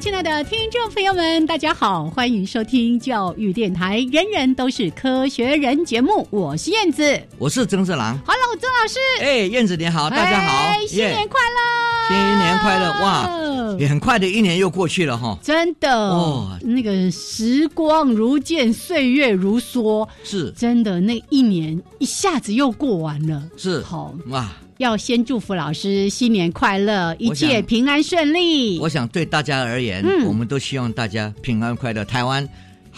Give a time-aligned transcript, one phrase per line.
[0.00, 8.18] 亲爱的听众朋友们，大家好，欢迎收听教育电台《人人都是科学人》节目，我是燕子，我是曾志郎。
[8.24, 8.98] Hello，曾老师。
[9.20, 13.02] 哎，燕子你好，大家好，新年快乐，新年快乐！
[13.02, 15.94] 哇，也很快的一年又过去了哈，真的。
[15.94, 20.50] 哦，那个时光如箭，岁月如梭，是。
[20.52, 23.82] 真的，那一年一下子又过完了，是。
[23.82, 24.14] 好。
[24.28, 24.50] 哇。
[24.80, 28.78] 要先祝福老师新年快乐，一切平安顺利。
[28.80, 32.02] 我想对大家而言，我们都希望大家平安快乐。
[32.02, 32.48] 台湾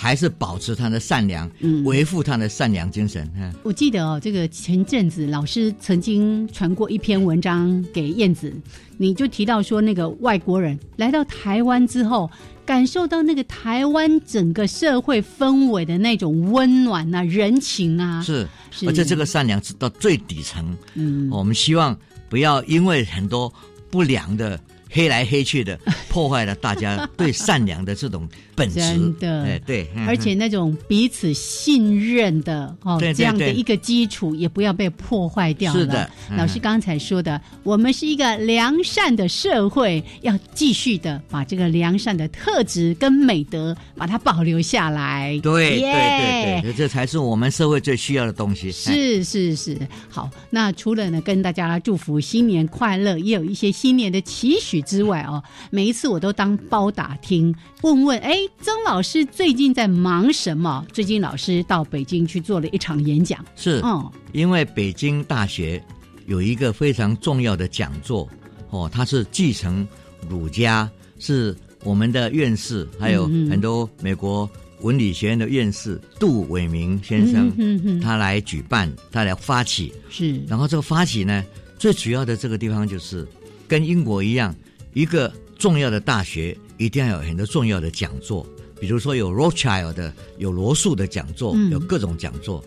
[0.03, 1.48] 还是保持他的善良，
[1.84, 3.31] 维护他的善良精神。
[3.62, 8.53] 我记得哦，这个前阵子老师曾经传过一篇文章给燕子，
[8.97, 12.28] 你就提到说，那个外国人来到台湾之后。
[12.64, 18.47] 感受到那个台湾整个社会氛围的那种温暖啊，人情啊，是，
[18.86, 20.77] 而且这个善良是到最底层。
[20.95, 23.53] 嗯，我们希望不要因为很多
[23.91, 24.58] 不良的。
[24.95, 25.80] 黑来黑去的，
[26.11, 28.81] 破坏了大家对善良的这种本质。
[28.81, 35.80] 真的，哎，对，而且那种彼此信任的哦，这样的一个基础也不要被破坏掉了。
[35.80, 45.41] 是的，老师刚才说的，我们是一个良善的社会，要继续的把这个良善的特质跟美德把它保留下来。
[45.42, 48.70] 对，对，对，对，这才是我们社会最需要的东西。
[48.70, 49.79] 是，是，是。
[50.11, 54.83] 好，那除了呢，跟大家祝福新年快乐，也有一些新年的期许。
[54.83, 60.85] 之外哦，每一次我都当包打听，问问哎，曾老师最近在忙什么？
[60.92, 65.83] 最近老师到北京去做了一场演讲，是，嗯，因为北京大学
[66.27, 68.29] 有一个非常重要的讲座
[68.70, 69.86] 哦，他是继承
[70.29, 70.89] 儒家，
[71.19, 74.48] 是我们的院士，还有很多美国
[74.80, 81.45] 文理学院的院士杜伟明先生，他来举办，他来发起，是，然后这个发起呢，
[81.79, 83.27] 最主要的这个地方就是
[83.67, 84.55] 跟英国一样。
[84.95, 88.46] 一个重要的大学一定要有很多重要的讲座，
[88.80, 92.64] 比如说有 Rothschild 的，有罗素的讲座，有各种讲座。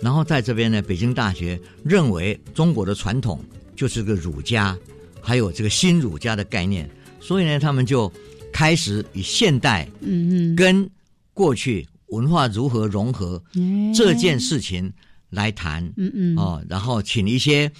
[0.00, 4.78] 然后在这边呢，北京大学认为中国的传统就是个儒家，
[5.20, 6.88] 还有这个新儒家的概念，
[7.20, 8.10] 所以呢，他们就
[8.52, 10.88] 开始以现代嗯跟
[11.34, 13.42] 过去文化如何融合
[13.94, 14.90] 这件事情
[15.30, 17.70] 来谈嗯嗯哦，然后请一些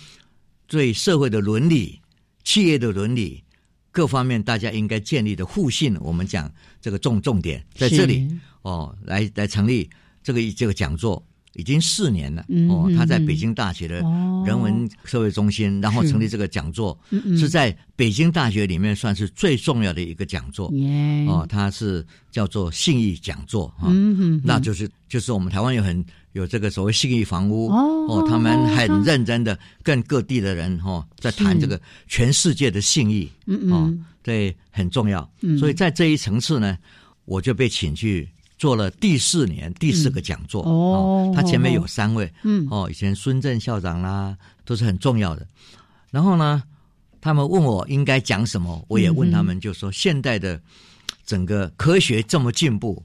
[0.67, 2.01] 对社会的伦理、
[2.45, 3.43] 企业的伦理。
[3.91, 6.51] 各方面大家应该建立的互信，我们讲
[6.81, 8.29] 这个重重点在这里
[8.63, 9.89] 哦，来来成立
[10.23, 11.23] 这个这个讲座
[11.59, 13.97] 已经四年了哦，他在北京大学的
[14.47, 16.99] 人文社会中心，然后成立这个讲座，
[17.37, 20.73] 是在北京大学里面算是最重要的一个讲座。
[21.27, 23.93] 哦，它是叫做信义讲座啊，
[24.45, 26.03] 那就是就是我们台湾有很。
[26.33, 33.29] 有这个所谓信义房屋哦，他们很认真的跟各地的人哈在谈这个全世界的信义
[33.71, 33.93] 哦，
[34.23, 35.29] 对，很重要。
[35.59, 36.79] 所以在这一层次呢，
[37.25, 41.33] 我就被请去做了第四年第四个讲座哦。
[41.35, 45.47] 他前面有三位嗯哦，以前孙正校长啦都是很重要的。
[46.11, 46.63] 然后呢，
[47.21, 50.61] 他们问我应该讲什么，我也问他们，就说现代的
[51.25, 53.03] 整个科学这么进步，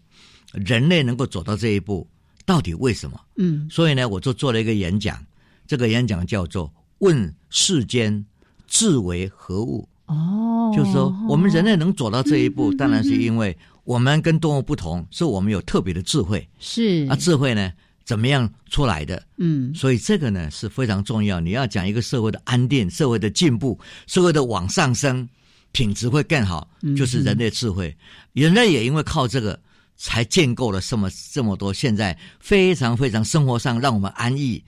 [0.52, 2.08] 人类能够走到这一步。
[2.46, 3.18] 到底为什么？
[3.38, 5.18] 嗯，所以呢，我就做了一个演讲，
[5.66, 6.70] 这个演讲叫做
[7.00, 8.26] “问世间
[8.68, 9.88] 智为何物”。
[10.08, 16.48] 哦，就是说，我们人类能走到这一步，当然是因为我们跟动物不同，是我们有特别的智慧。
[16.60, 17.72] 是啊，智慧呢，
[18.04, 19.22] 怎么样出来的？
[19.38, 21.40] 嗯，所以这个呢是非常重要。
[21.40, 25.28] 你要讲一个社会的安定、社会的进步、社会的往上升，
[25.72, 27.96] 品质会更好，就是人类智慧。
[28.34, 29.60] 人类也因为靠这个。
[29.96, 34.62] 才建构了这么这么多，现在非常非常生活上让我们安逸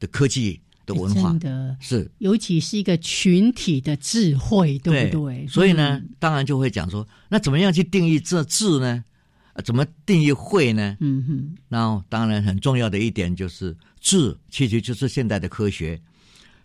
[0.00, 5.46] 的科技的文化，真的是，尤其是一个群体的智慧，对不对？
[5.48, 9.04] 所以呢，当然就会讲说，那怎么样去定义这智呢？
[9.54, 10.96] 呃怎么定义会呢？
[11.00, 15.98] 嗯哼，那当然很重要的一点就是智，其实就是现代的科学，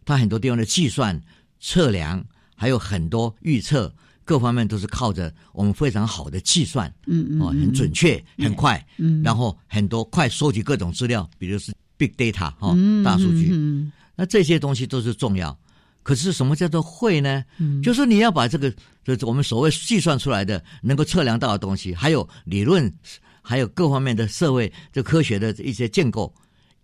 [0.03, 1.17] 它很多地方的计算、
[1.61, 2.21] 测量，
[2.53, 3.93] 还有很多预测，
[4.25, 15.57] 各方面都是靠着我们非常好的计算，嗯嗯，哦，很准确、很快，嗯，然后很多快收集各种资料，比如是 big data 哈、嗯大数据，嗯那这些东西都是重要。
[16.03, 17.43] 可是什么叫做会呢？
[17.59, 18.73] 嗯就是你要把这个，
[19.03, 22.91] 就是我们所谓计算出来的、能够测量到的东西，还有理论，
[23.41, 26.33] 还有各方面的社会、这科学的一些建构，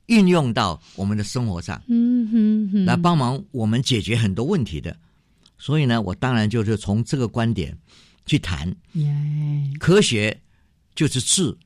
[0.05, 4.95] 运用到我们的生活上，嗯哼哼，来帮忙我们解决很多问题的。
[5.57, 7.75] 所以呢，我当然就是从这个观点
[8.27, 8.71] 去谈，
[9.79, 10.39] 科学
[10.93, 11.57] 就是智，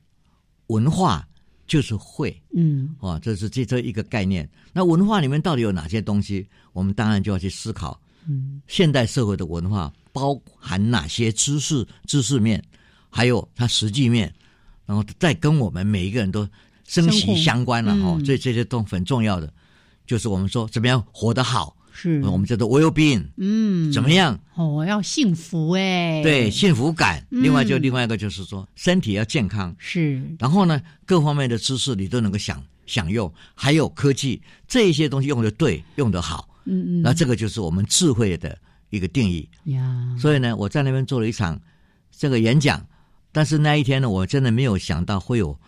[0.68, 1.28] 文化
[1.72, 2.38] 就是会。
[2.54, 4.46] 嗯哦，这是这这一个概念。
[4.74, 6.46] 那文化里面到底有哪些东西？
[6.74, 7.98] 我们当然就要去思考，
[8.28, 12.62] 嗯现代社会的文化包含哪些知识、知识面，
[13.08, 14.30] 还有它实际面，
[14.84, 16.46] 然后再跟我们每一个人都
[16.86, 19.50] 生息相关了哈、嗯这这些都很重要的，
[20.06, 23.92] 就是我们说怎么样活得好，是，我们叫做 well being，嗯。
[23.92, 24.38] 怎么样？
[24.54, 27.24] 哦，要幸福哎，对，幸福感。
[27.30, 27.42] 嗯。
[27.42, 38.56] 另外就另外一个就是说身体要健康，是，然后呢，各方面的知识你都能够享享用，还有科技这一些东西用的对，用的好，嗯嗯，那这个就是我们智慧的
[38.90, 39.48] 一个定义。
[39.64, 41.60] 呀，所以呢，我在那边做了一场
[42.10, 42.84] 这个演讲，
[43.30, 45.58] 但是那一天呢，我真的没有想到会有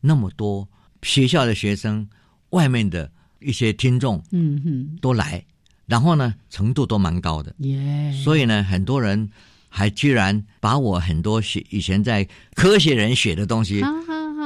[0.00, 0.66] 那么多
[1.02, 2.06] 学校的学生、
[2.50, 3.10] 外面的
[3.40, 5.44] 一些听众嗯哼，都来，
[5.86, 7.54] 然后呢，程度都蛮高的。
[7.58, 9.28] 耶，所以呢，很多人
[9.68, 13.82] 还居然把我很多写以前在科学人写的东西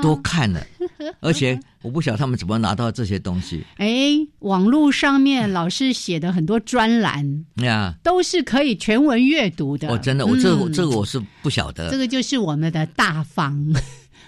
[0.02, 0.64] 都看了，
[1.20, 3.64] 而且我不晓得他们怎么拿到这些东西。
[3.76, 7.94] 哎，网络上面老师写的很多专栏呀。
[8.02, 9.88] 都是可以全文阅读的。
[9.88, 10.72] 我真的，我这个嗯。
[10.72, 11.90] 这个我是不晓得。
[11.90, 13.74] 这，个就是我们的大方，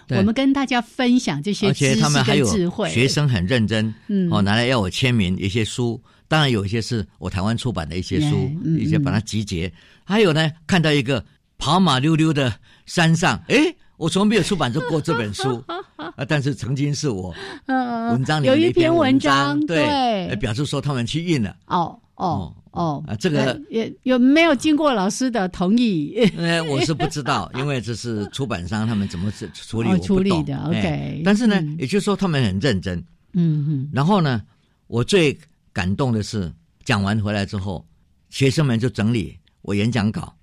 [0.08, 2.90] 我们跟大家分享这些而且知识他们还有跟智慧。
[2.90, 4.28] 学生很认真，嗯。
[4.30, 9.72] 哦，拿来要我签名一些书，当然有一些是我台湾出版的一些书 Yeah，嗯，一些把它集结，
[10.04, 11.24] 还有呢，看到一个
[11.58, 12.54] 跑马溜溜的
[12.86, 13.56] 山上，哎，
[13.96, 15.60] 我从没有出版过这本书
[15.98, 17.34] 啊，但是曾经是我
[17.66, 21.56] 呃文章里有一篇文章，对，表示说他们去印了。
[21.66, 26.14] 哦哦哦啊这个呃也有没有经过老师的同意？
[26.36, 30.06] 呃， 我是不知道， 因为这是出版商他们怎么处处理，哦我不懂。
[30.06, 32.96] 处理的哎 OK 但是呢，嗯也就是说他们很认真。
[33.32, 34.42] 嗯嗯然后呢，
[34.86, 35.36] 我最
[35.80, 36.52] 感动的是，
[36.84, 37.86] 讲完回来之后，
[38.28, 40.36] 学生们就整理我演讲稿，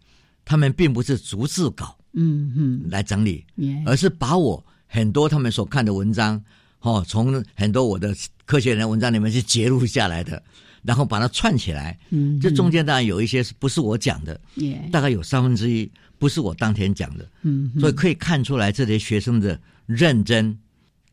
[0.43, 6.43] 他们并不是逐字稿嗯嗯，来整理，耶而是把我很多他们所看的文章，
[6.79, 8.15] 哦，从很多我的
[8.47, 10.41] 科学人文章里面去截录下来的，
[10.81, 11.95] 然后把它串起来。
[12.09, 15.87] 嗯，这中间当然有一些是不是我讲的，耶，大概有三分之一
[16.17, 17.71] 不是我当天讲的，嗯。
[17.79, 20.57] 所以可以看出来这些学生的认真。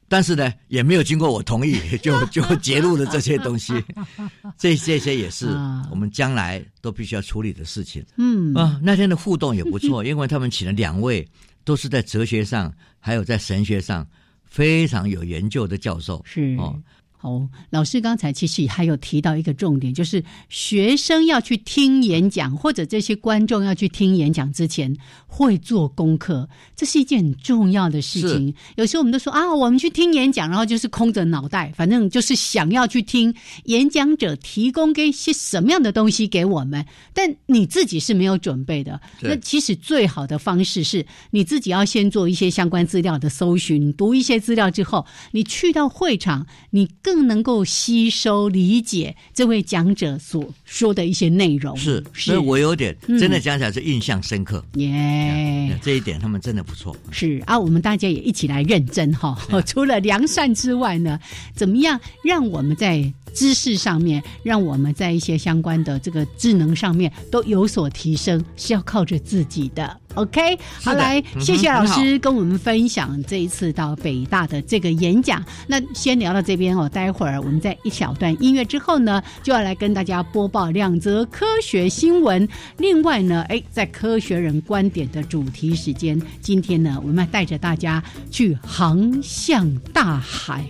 [0.08, 3.72] 但是呢，也没有经过我同意， 就就揭露了这些东西，
[4.58, 8.78] 这这些也是啊我们将来都必须要处理的事情嗯啊。
[8.82, 11.26] 那天的互动也不错， 因为他们请了两位
[11.64, 14.06] 都是在哲学上还有在神学上
[14.44, 16.78] 非常有研究的教授，是哦。
[17.24, 24.94] 哦，老师刚才其实还有提到一个重点，就是学生要去听演讲，或者这些观众要去听演讲之前
[25.26, 28.54] 会做功课，这是一件很重要的事情。
[28.76, 39.00] 有时候我们都说啊，我们去听演讲，然后就是空着脑袋，反正就是想要去听演讲者提供给一些什么样的东西给我们，但你自己是没有准备的。
[39.20, 51.76] 那其实最好的方式是你自己要先做一些相关资料的搜寻，读一些资料之后，你去到会场，你更能够吸收理解这位讲者所说的一些内容。
[51.76, 54.64] 是，是所以我有点嗯真的讲起来是印象深刻。
[54.74, 55.78] 耶。
[55.82, 56.96] 这一点他们真的不错。
[57.10, 59.36] 是啊，我们大家也一起来认真哈。
[59.66, 61.18] 除了良善之外呢，
[61.54, 70.00] 怎么样让我们在知识上面，让我们在一些相关的这个智能上面都有所提升，是要靠着自己的。
[70.14, 75.44] OK，好，来，谢谢老师跟我们分享这一次到北大的这个演讲。
[75.66, 82.48] 那先聊到这边哦，待会儿我们在一小段音乐之后呢，就要来跟大家播报两则科学新闻。
[82.78, 90.64] 另外呢，哎，在科学人观点的主题时间，今天呢，我们要带着大家去航向大海。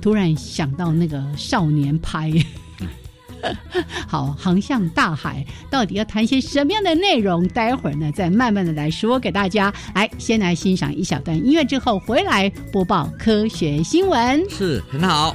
[0.00, 2.30] 突然想到那个少年派。
[4.06, 7.46] 好，航向大海，到底要谈些什么样的内容？
[7.48, 9.72] 待会儿呢，再慢慢的来说给大家。
[9.94, 14.48] 来，先来欣赏一小段音乐，之后回来播报科学新闻。
[14.48, 15.34] 是很好。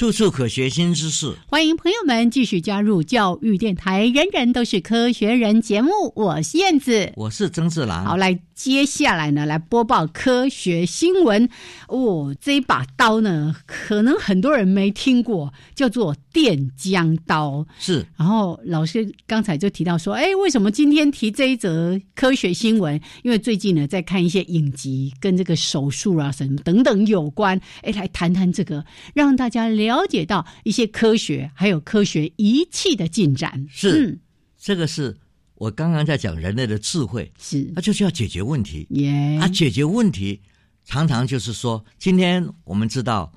[0.00, 1.30] 处处可学新知识。
[1.46, 4.06] 欢迎朋友们继续加入教育电台。
[4.06, 8.06] 人人都是科学人节目，我是燕子，我是曾志郎。
[8.06, 11.46] 好，来接下来呢，来播报科学新闻。
[11.88, 17.66] 哦，这一把刀呢，可能很多人没听过，叫做电浆刀。
[17.78, 18.06] 是。
[18.16, 22.98] 然后老师刚才就提到说，哎，为什么今天提这一则科学新闻？
[23.22, 27.60] 因为最近呢，在看一些影集，跟这个手术啊什么等等有关。
[27.82, 28.08] 哎，来。
[28.20, 33.66] 谈谈这个，让大家了解到一些科学还有科学仪器的进展。
[33.70, 34.18] 是，
[34.58, 35.16] 这个是
[35.54, 38.86] 我刚刚在讲人类的智慧，是，那就是要解决问题。
[38.90, 40.40] 耶，啊，解决问题
[40.84, 43.32] 常常就是说，今天我们知道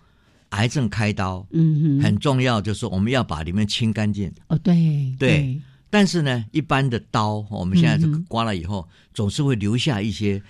[0.50, 4.31] 癌症开刀，嗯，很重要，就是我们要把里面清干净。
[4.48, 10.41] 哦，对对，但是呢，一般的刀，我们现在这个刮了以后，总是会留下一些。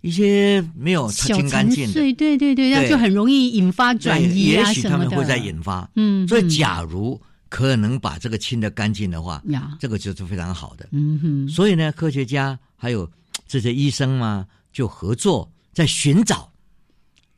[0.00, 4.68] 一些没有清干净的，对对对对，那就很容易引发转移啊。
[4.68, 10.88] 也许他们会在引发，嗯，所以假如可能把这个清的干净的话，呀，这个就是非常好的。
[10.92, 13.10] 嗯哼，所以呢，科学家还有
[13.48, 16.48] 这些医生嘛，就合作在寻找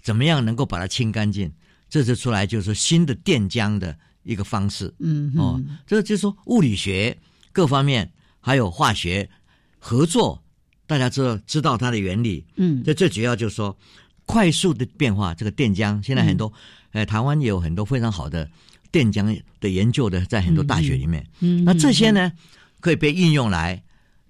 [0.02, 1.50] 怎么样能够把它清干净。
[1.88, 4.92] 这就出来就是新的电浆的一个方式。
[4.98, 7.16] 嗯哦，这就是说物理学
[7.52, 9.26] 各方面还有化学
[9.78, 10.42] 合作。
[10.90, 13.78] 大家知道知道它的原理，嗯，这最主要就是说，
[14.26, 16.52] 快速的变化，这个电浆现在很多，
[16.90, 18.50] 呃，台湾也有很多非常好的
[18.90, 22.32] 电浆的研究的，在很多大学里面，嗯，那这些呢
[22.80, 23.80] 可以被应用来，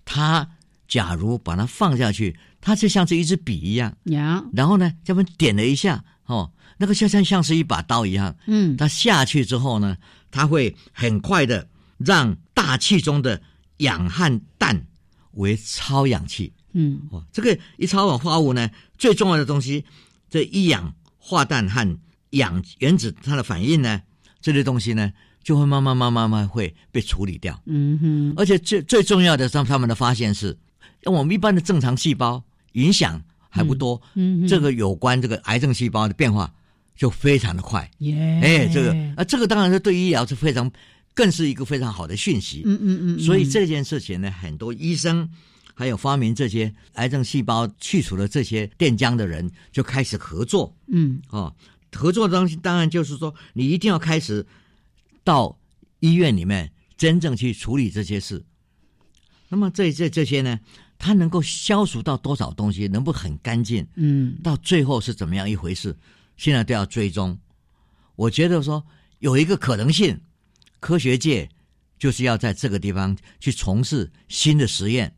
[0.04, 0.46] 它
[0.86, 9.96] 假如把它放下去，它就像是一支笔一样，呀，然后呢，这边点了一下，哦，那个就像像是一把刀一样，嗯，它下去之后呢，
[10.30, 13.40] 它会很快的让大气中的
[13.78, 14.88] 氧和氮。
[15.34, 18.68] 为超氧气，嗯，哦，这个一超氧化物呢，
[18.98, 19.84] 最重要的东西，
[20.28, 21.98] 这一氧化氮和
[22.30, 24.02] 氧原子它的反应呢，
[24.40, 30.56] 这些东西呢，就会慢慢慢慢慢会被处理掉，嗯哼，而且最最重要的，让他们的发现是，
[31.04, 36.52] 我们一般的正常细胞影响还不多，嗯，这个有关这个癌症细胞的变化
[36.96, 40.70] 就非常的快，耶，哎，这个啊，这个当然是对医疗是非常。
[41.12, 45.28] 更是一个非常好的讯息，嗯嗯嗯，所以这件事情呢，很多医生
[45.74, 51.54] 还有发明这些癌症细胞去除了这些电浆的人就开始合作，嗯哦，
[51.92, 54.46] 合作的东西当然就是说，你一定要开始
[55.24, 55.58] 到
[55.98, 58.42] 医院里面真正去处理这些事。
[59.48, 60.58] 那么这这这些呢，
[60.96, 63.86] 它能够消除到多少东西，能不很干净？
[63.96, 65.94] 嗯，到最后是怎么样一回事？
[66.36, 67.36] 现在都要追踪。
[68.14, 68.82] 我觉得说
[69.18, 70.18] 有一个可能性。
[70.80, 71.48] 科学界
[71.98, 75.14] 就是要在这个地方去从事新的实验，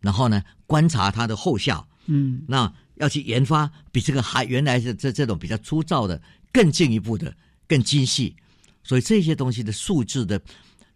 [0.00, 1.88] 然后呢，观察它的后效。
[2.06, 6.20] 嗯，那要去研发比这个还原来的这这种比较粗糙的
[6.52, 7.34] 更进一步的
[7.66, 8.34] 更精细。
[8.82, 10.40] 所以这些东西的数字的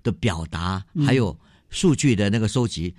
[0.03, 1.37] 的表达，还有
[1.71, 2.95] 数据的那个收集，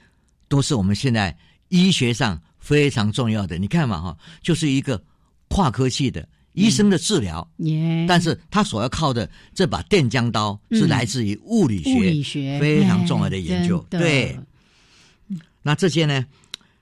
[0.48, 1.38] 都是我们现在
[1.70, 3.58] 医学上非常重要的。
[3.58, 5.01] 你看嘛，哈，就是一个
[5.48, 6.27] 跨科系的。
[6.53, 7.50] 医生的治疗，
[8.08, 13.79] 但是他所要靠的这把电浆刀是来自于物理学，物理学非常重要的研究。
[13.89, 14.38] 对，
[15.62, 16.25] 那这些呢，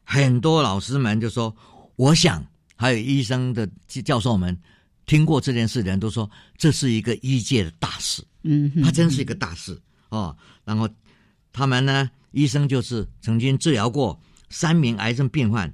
[0.04, 1.56] 很多老师们就说，
[1.98, 2.44] 我想
[2.76, 3.70] 还有医生的
[4.04, 4.58] 教授们
[5.06, 8.24] 听过这件事的人都说，这是一个医界的大事。
[8.42, 10.36] 嗯，他真是一个大事哦。
[10.66, 10.90] 然后
[11.54, 15.72] 他们呢，医生就是曾经治疗过三名癌症病患，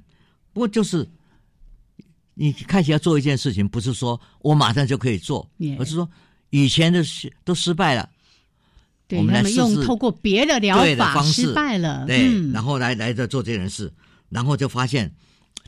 [0.52, 1.08] 不过就是。
[2.38, 6.06] 你开始要做一件事情，不是说我马上就可以做，而是说
[6.50, 8.06] 以前的失都失败了，
[9.12, 13.90] 我们来用透过别的疗法失败了，对，然后来来这做这件事，
[14.28, 15.10] 然后就发现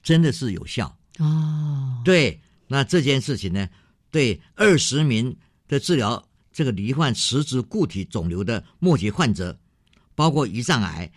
[0.02, 2.02] 真的是有效哦。
[2.04, 3.66] 对，那这件事情呢，
[4.10, 5.34] 对二十名
[5.68, 6.22] 的治疗
[6.52, 9.58] 这个罹患实质固体肿瘤的末期患者，
[10.14, 11.10] 包括胰脏癌、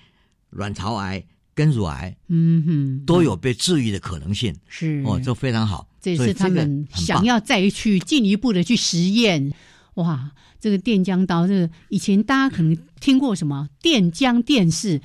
[0.50, 1.22] 卵巢癌。
[1.54, 5.88] 跟乳癌，嗯哼，都有被治愈的可能性，是哦，这非常好。
[6.02, 9.54] 这是他们想要再去进一步的去实验。
[9.96, 15.02] 哇，这个电浆刀，这个以前大家可能听过什么电浆电视，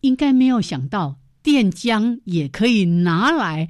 [0.00, 3.68] 应该没有想到电浆也可以拿来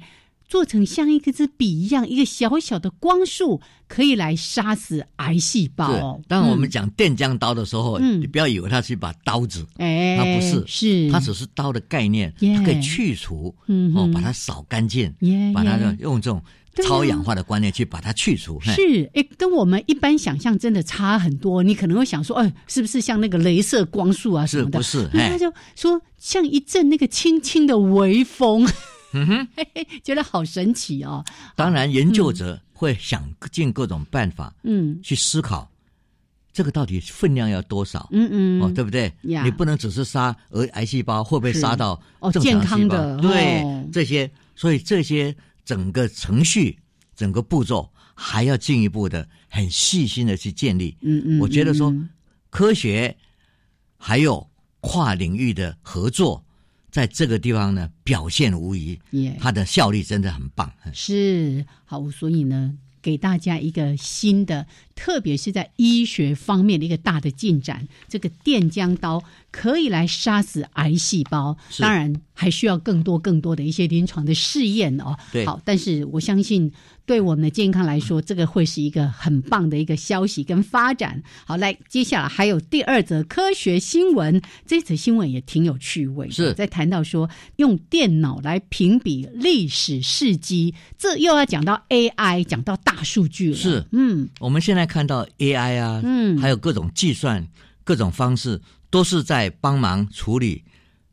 [0.49, 6.21] 做成像一个支笔一样，一个小小的光束，可以来杀死癌细胞哦。
[6.27, 13.55] 当我们讲电浆刀的时候，嗯你不要以为它是一把刀子，哎，它不是是它只是刀的概念，它可以去除，
[13.95, 15.13] 哦，把它扫干净，
[15.53, 16.41] 把它用这种
[16.83, 18.59] 超氧化的观念去把它去除。
[18.61, 21.61] 是，哎，跟我们一般想象真的差很多。
[21.61, 24.81] 你可能会想说，哎，是不是像那个镭射光束啊什么的？
[24.81, 25.17] 是不是？
[25.17, 28.67] 那他就说像一阵那个轻轻的微风，
[29.13, 31.23] 嗯哼，嘿 嘿觉得好神奇哦。
[31.55, 35.69] 当然，研究者会想尽各种办法嗯去思考，
[36.53, 38.07] 这个到底分量要多少？
[38.11, 39.11] 嗯嗯，哦，对不对？
[39.21, 45.35] 你不能只是杀癌癌细胞，会不会杀到哦正常健康细胞的对、哦这些，所以这些
[45.65, 46.77] 整个程序、
[47.15, 50.95] 整个步骤还要进一步的很细心的去建立。
[51.01, 52.09] 嗯嗯，我觉得说嗯
[52.51, 53.15] 科学
[53.97, 54.47] 还有
[54.81, 56.43] 跨领域的合作，
[56.91, 60.71] 在这个地方呢表现无疑，耶它的效率真的很棒。
[60.93, 61.65] 是。
[61.85, 64.67] 好，所以呢，给大家一个新的，
[64.99, 67.87] 特别是在医学方面的一个大的进展。
[68.09, 75.15] 这个电浆刀可以来杀死癌细胞，当然还需要更多更多的一些临床的试验哦。
[75.31, 76.69] 对好，但是我相信
[77.05, 81.23] 对我们的健康来说，这个会是一个很棒的一个消息跟发展。
[81.45, 93.57] 好，来，接下来还有第二则科学新闻，这则新闻也挺有趣味的，是在谈到说用电脑来评比历史事迹，这又要讲到 AI，讲到大数据了。
[93.57, 97.47] 是嗯我们现在看到 AI 啊，嗯还有各种计算、
[97.83, 100.63] 各种方式，都是在帮忙处理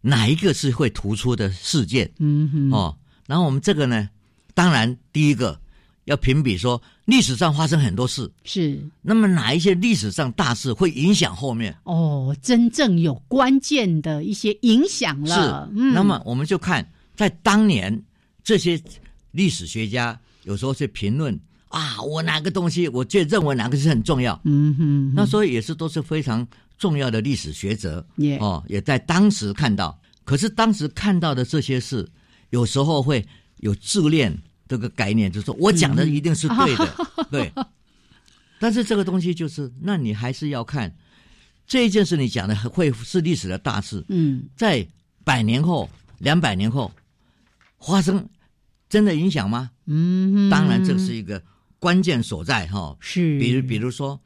[0.00, 2.10] 哪一个是会突出的事件。
[2.18, 4.08] 嗯哼，哦，然后我们这个呢，
[4.54, 5.60] 当然第一个
[6.06, 11.76] 要评比说历史上发生很多事，是那么哪一些历史上大事会影响后面？
[11.84, 18.02] 哦，真正有关键的一些影响是了。，嗯，那么我们就看在当年
[18.42, 18.80] 这些
[19.32, 26.46] 历史学家有时候去评论啊，我哪个东西，我就认为哪个是很重要，嗯哼，那所以也是都是非常
[26.79, 28.07] 重要的历史学者。
[28.16, 29.98] 也哦，也在当时看到。
[30.24, 32.09] 可是当时看到的这些事，
[32.50, 33.24] 有时候会
[33.59, 34.37] 有自恋
[34.68, 36.96] 这个概念，就是说我讲的一定是对的，
[37.31, 37.52] 对。
[38.59, 40.92] 但是这个东西就是，那你还是要看
[41.66, 44.87] 这一件事，你讲的会是历史的大事，嗯在
[45.24, 46.90] 百年后、两百年后
[47.79, 48.26] 发生，
[48.88, 49.70] 真的影响吗？
[49.87, 51.40] 嗯，当然，这是一个
[51.78, 54.20] 关键所在哈、是，比如，比如说，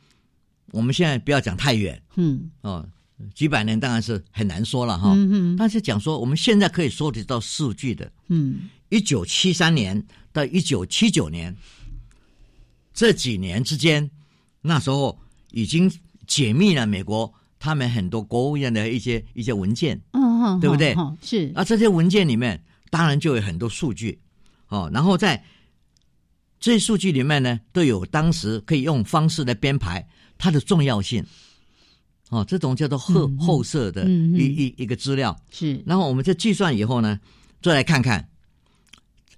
[0.72, 2.50] 我们现在不要讲太远嗯。
[2.62, 2.86] 哦，
[3.34, 5.12] 几百年当然是很难说了哈。
[5.14, 8.68] 嗯嗯，但是讲说，我们现在可以收集到数据的，嗯。
[8.88, 11.54] 一九七三年到一九七九年
[12.92, 14.10] 这几年之间，
[14.62, 15.16] 那时候
[15.52, 15.88] 已经
[16.26, 20.92] 解密了美国他们很多国务院的一些一些文件，嗯哦，对不对？
[20.94, 22.60] 哦是，啊，这些文件里面
[22.90, 24.18] 当然就有很多数据，
[24.68, 25.40] 哦，然后在
[26.60, 30.06] 这些数据里面呢，都有当时可以用方式来编排
[30.38, 31.24] 它的重要性，
[32.28, 35.36] 哦，这种叫做后、后设的一一一个资料。
[35.50, 37.18] 是，然后我们在计算以后呢，
[37.62, 38.28] 再来看看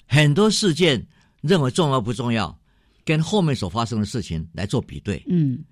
[0.06, 1.06] 很多事件
[1.40, 2.58] 认为重要不重要，
[3.04, 5.64] 跟后面所发生的事情来做比对，嗯。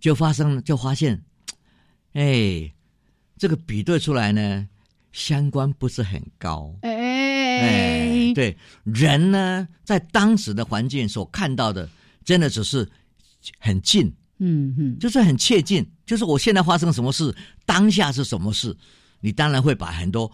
[0.00, 1.20] 就发生就发现，
[2.12, 2.72] 哎，
[3.36, 4.68] 这个比对出来呢，
[5.10, 6.72] 相关不是很高。
[6.82, 6.94] 哎
[7.60, 11.88] 哎，对，人呢，在当时的环境所看到的，
[12.24, 12.88] 真的只是
[13.58, 17.34] 很近，嗯嗯，就是很切近，就是我现在发生什么事，
[17.66, 18.76] 当下是什么事，
[19.20, 20.30] 你当然会把很多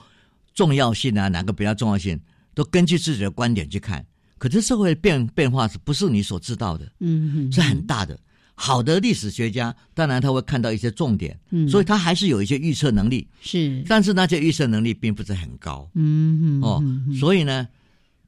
[0.55, 2.21] 重要性啊，哪个比较重要性，
[2.55, 4.05] 都根据自己的观点去看。
[4.37, 6.85] 可是社会变变化是不是你所知道的？
[7.01, 8.19] 嗯嗯，是很大的。
[8.55, 11.69] 好的历史学家，当然他会看到一些重点，嗯。
[11.69, 15.91] 所以他还是有一些预测能力，是，但是那些预测能力并不是很高。
[15.95, 16.83] 嗯嗯哦
[17.19, 17.67] 所以呢，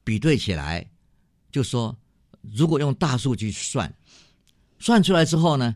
[0.03, 0.85] 比对起来，
[1.51, 1.97] 就说
[2.41, 3.91] 如果用大数据算，
[4.79, 5.73] 算出来之后呢，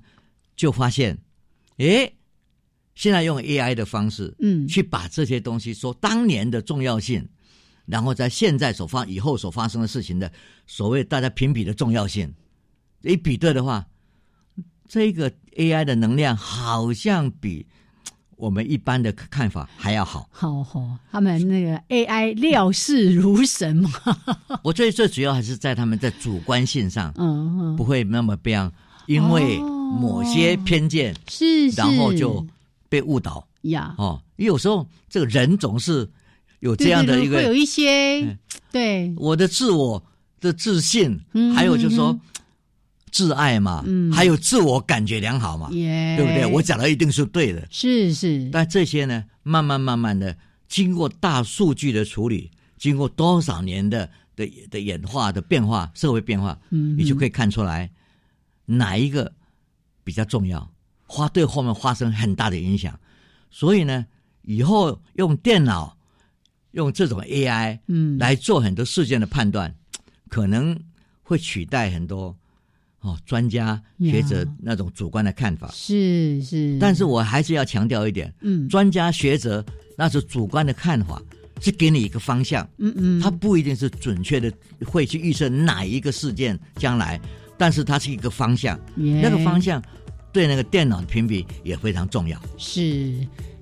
[0.58, 1.18] 就发现，
[1.78, 2.14] 诶，
[2.94, 4.68] 现在用 AI 的方式，嗯。
[4.68, 7.26] 去把这些东西说当年的重要性，
[7.86, 10.32] 然后在现在所发以后所发生的事情的
[10.68, 12.32] 所谓大家评比的重要性，
[13.02, 13.88] 一比对的话，
[14.94, 17.66] 这个 AI 的能量好像比
[18.36, 20.28] 我们一般的看法还要好。
[20.34, 23.90] 好好，他们那个 AI 料事如神嘛，
[24.62, 28.70] 我觉得最主要还是在他们在主观性上嗯嗯，不会那么被样，
[29.08, 29.78] 因为哦。
[29.92, 32.46] 某些偏见，是，是然后就
[32.90, 33.48] 被误导。
[33.64, 34.22] 呀，哦。
[34.36, 36.10] 有时候这个人总是
[36.60, 38.38] 有对这样的一个对对会有一些嗯。
[38.74, 40.04] 对，我的自我
[40.42, 42.20] 的自信，嗯还有就是说嗯
[43.12, 44.12] 自爱嘛，嗯。
[44.12, 46.46] 还有自我感觉良好嘛，耶，对不对？
[46.46, 50.36] 我讲的一定是对的，是是，但这些呢，慢慢慢慢的，
[50.68, 57.92] 经过大数据的处理，经过多少年的的的演化的变化，社会变化，嗯，你就可以看出来
[58.66, 59.32] 哪一个
[60.04, 60.72] 比较重要，
[61.06, 62.98] 花对后面发生很大的影响。
[63.50, 64.06] 所以呢，
[64.44, 65.98] 以后用电脑
[66.72, 68.18] 用这种 AI，嗯。
[68.18, 69.76] 来做很多事件的判断，
[70.30, 70.80] 可能
[71.22, 72.36] 会取代很多
[73.02, 75.70] 哦专家学者那种主观的看法。
[75.74, 79.64] 是是，但是我还是要强调一点，嗯专家学者
[79.98, 81.22] 那是主观的看法，
[81.60, 84.52] 是给你一个方向，嗯嗯，它不一定是准确的
[84.86, 87.20] 会去预测哪一个事件将来，
[87.58, 89.84] 但是它是一个方向，那个方向向
[90.32, 92.42] 对那个电脑的评比也非常重要。
[92.58, 93.16] 是。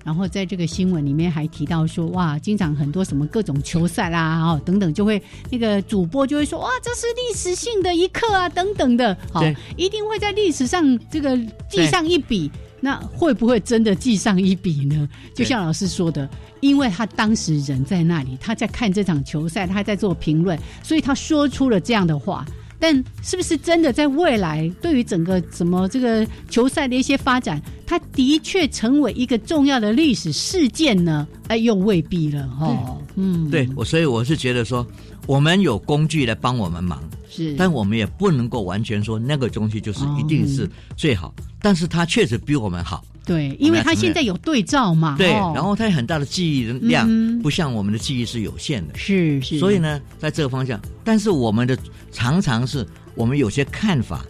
[0.04, 11.36] 然后在这个新闻里面还提到说，哇，经常很多什么各种球赛啦，哦等等，就会那个主播就会说，哇，这是历史性的一刻啊，等等的，好、对一定会在历史上这个
[11.68, 12.50] 记上一笔。
[12.82, 15.06] 那会不会真的记上一笔呢？
[15.34, 16.26] 就像老师说的，
[16.60, 22.42] 因为他当时人在那里，他在看这场球赛，他在做评论，所以他说出了这样的话。
[22.80, 31.28] 但是不是真的在未来，对于整个什么这个球赛的一些发展，它的确成为一个重要的历史事件呢？
[31.48, 32.98] 哎，又未必了哦。
[33.16, 34.86] 嗯，对我，所以我是觉得说，
[35.26, 43.04] 我们有工具来帮我们忙，是，但我们也不能够完全说那个东西就是一定是最好，但是它确实比我们好。
[43.30, 45.14] 对，因为它现在有对照嘛。
[45.16, 48.98] 对，哦然后它有很大的记忆量，嗯不像我们的记忆是有限的。
[48.98, 51.78] 是是，所以呢，在这个方向，但是我们的
[52.10, 54.24] 常常是我们有些看法，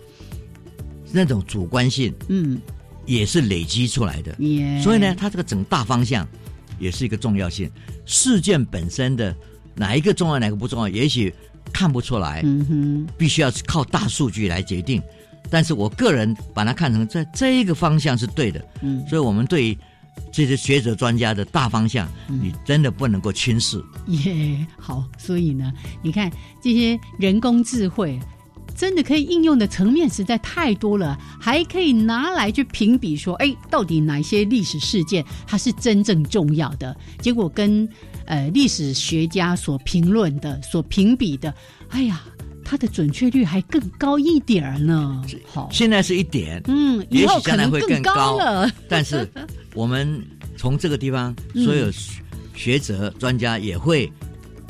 [1.12, 2.60] 那种主观性嗯，
[3.06, 4.36] 也是累积出来的。
[4.38, 6.28] 也所以呢，它这个整大方向
[6.78, 7.70] 也是一个重要性。
[8.04, 9.34] 事件本身的
[9.74, 11.32] 哪一个重要，哪个不重要，也许
[11.72, 15.00] 看不出来，嗯哼，必须要靠大数据来决定。
[15.50, 19.78] 但是我个人把它看成在这一个方向是对的，嗯，所以我们对于
[20.32, 23.82] 这些学者专家的大方向，你真的不能够轻视。
[24.06, 26.30] 也好，所以呢，你看
[26.62, 28.18] 这些人工智慧。
[28.76, 36.96] 真的可以应用的层面实在太多了，还可以拿来去评比说，哎，到底哪些历史事件它是真正重要的？
[37.20, 37.86] 结果跟
[38.24, 41.54] 呃历史学家所评论的、所评比的，
[41.90, 42.22] 哎呀，
[42.70, 45.20] 它的准确率还更高一点儿呢。
[45.44, 48.70] 好，现在是一点，嗯，以也后将来会更高了。
[48.88, 49.28] 但是
[49.74, 50.24] 我们
[50.56, 51.90] 从这个地方，嗯所有
[52.54, 54.08] 学者、专家也会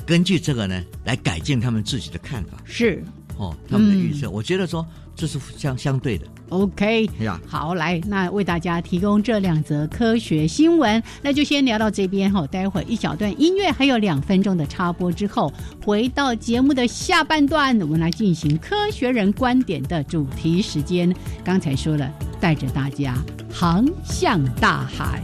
[0.06, 3.04] 根据这个呢来改进他们自己的看法是
[3.36, 4.30] 哦，他们的预嗯测。
[4.30, 4.82] 我觉得说
[5.20, 7.04] 这是相相对的 OK。
[7.20, 7.38] 呀。
[7.46, 12.46] 好，来，那为大家提供这两则科学新闻，那就先聊到这边哈。
[12.46, 15.52] 待会儿一小段音乐，还有两分钟的插播之后，
[15.84, 21.14] 回到节目的下半段，我们来进行科学人观点的主题时间。
[21.44, 23.14] 刚才说了，带着大家
[23.52, 25.22] 航向大海。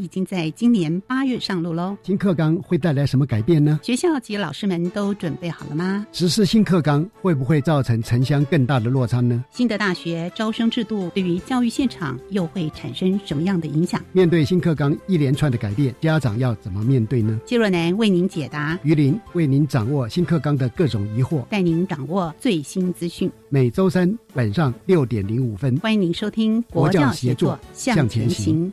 [0.00, 1.96] 已经在今年八月上路喽。
[2.02, 3.78] 新课纲会带来什么改变呢？
[3.82, 6.06] 学校及老师们都准备好了吗？
[6.10, 9.44] 实施新课纲会不会造成城乡更大的落差呢？
[9.50, 14.02] 新的大学招生制度对于教育现场又会产生什么样的影响？
[14.12, 17.38] 面对新课纲一连串的改变，家长要怎么面对呢？
[17.46, 23.30] 谢若楠为您解答，于林为您掌握新课纲的各种疑惑，带您掌握最新资讯。
[23.50, 28.72] 每周三晚上六点零五分，欢迎您收听国教协作作向前行。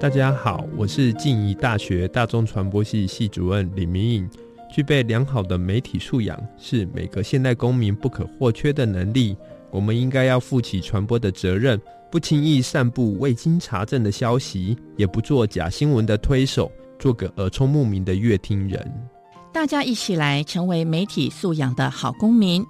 [0.00, 4.30] 大家好，我是静宜大学大众传播系系主任李明颖。
[4.70, 9.36] 具备良好的媒体素养是每个现代公民不可或缺的能力。
[9.72, 11.80] 我们应该要负起传播的责任，
[12.12, 19.08] 不轻易散布未经查证的消息，也不做假新闻的推手，做个耳聪目明的乐听人。
[19.52, 22.64] 大家一起来成为媒体素养的好公民。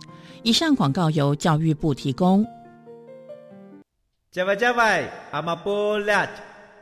[0.45, 2.43] 以上广告由教育部提供。
[4.31, 6.27] 加外加外，阿玛波拉，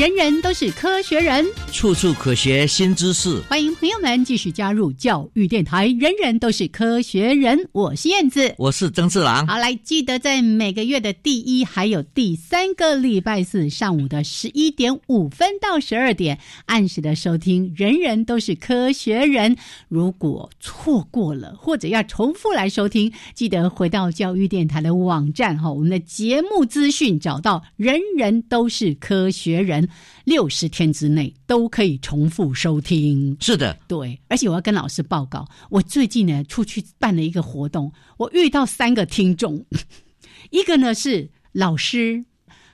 [0.00, 3.38] 人人都是科学人，处处可学新知识。
[3.50, 5.88] 欢迎朋友们继续加入教育电台。
[5.88, 9.46] 人人都是科学人，我是燕子，我是曾志郎。
[9.46, 19.54] 好，来记得在每个月的第一还有第三个礼拜四上午的十一点五分到十二点，按时的收听《人人都是科学人》。
[19.90, 29.86] 如果错过了或者要重复来收听，记得回到教育电台的网站哈，我们的节目资讯找到《人人都是科学人》。
[30.24, 33.36] 六十天之内都可以重复收听。
[33.40, 39.64] 是的，对，而且我要跟老师报告，我最近呢出去办了一个活动，我遇到三个听众，
[40.50, 42.24] 一个呢是老师，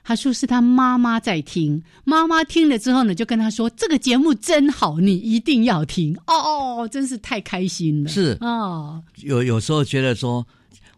[0.03, 6.17] 他说是他妈妈在听，妈妈听了之后呢，就跟他说这个节目真好，你一定要听。
[6.27, 8.09] 哦，真是太开心了。
[8.09, 8.37] 是。
[8.41, 10.47] 哦，有有时候觉得说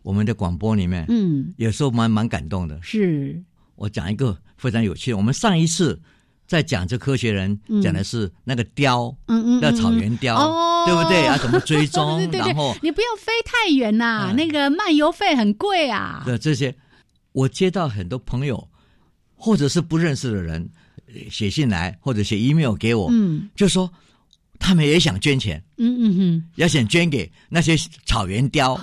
[0.03, 2.79] 我们的广播里面，嗯，有时候蛮蛮感动的。
[2.82, 3.41] 是
[3.79, 4.37] 我讲一个。
[4.59, 5.13] 非常有趣。
[5.13, 5.97] 我们上一次
[6.45, 10.35] 在讲这科学人讲的是那个雕，嗯嗯，那草原雕，
[10.85, 11.37] 对不对啊？
[11.41, 12.19] 怎么追踪？
[12.29, 16.23] 然后你不要飞太远呐，那个漫游费很贵啊。
[16.25, 16.75] 对这些，
[17.31, 18.67] 我接到很多朋友
[19.33, 20.69] 或者是不认识的人
[21.31, 23.89] 写信来，或者写 email 给我，嗯，就说
[24.59, 28.77] 他们也想捐钱，嗯嗯嗯，也想捐给那些草原雕，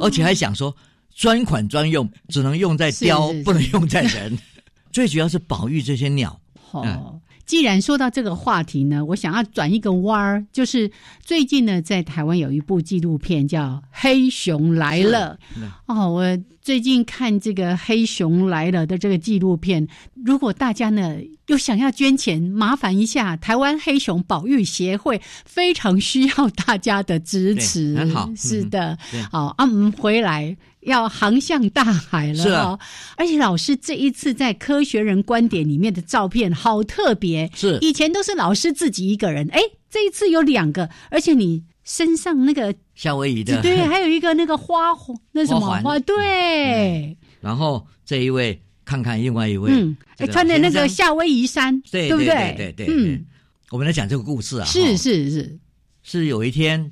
[0.00, 0.72] 而且还想说
[1.16, 4.38] 专款专用，只能用在雕，不能用在人。
[4.92, 6.38] 最主要是保育这些鸟。
[6.72, 10.90] 哦，既然说到这个话题呢，我想要转一个弯儿，就是
[11.22, 15.38] 最近呢，在台湾有一部纪录片叫《黑熊来了》。
[15.86, 19.86] 哦，我最近看这个《黑熊来了》的这个纪录片，
[20.24, 27.94] 如果大家呢又想要捐钱，麻烦一下台湾黑熊保育协会，非常需要大家的支持。
[27.96, 28.98] 很好，是的，
[29.30, 30.56] 好啊，我们回来。
[30.80, 32.78] 要航向大海了哦！
[33.16, 44.92] 而且老师这一次在《科学人观点》里面的照片好特别，是以前都是老师自己一个人，哎，这一次有两个，而且你身上那个夏威夷的，对，还有一个那个花
[45.30, 47.16] 那什么花，对。
[47.40, 49.96] 然后这一位看看另外一位，嗯，
[50.32, 52.54] 穿的那个夏威夷衫，对不对？
[52.56, 53.24] 对对，嗯，
[53.70, 55.58] 我们来讲这个故事啊，是是是，
[56.02, 56.90] 是有一天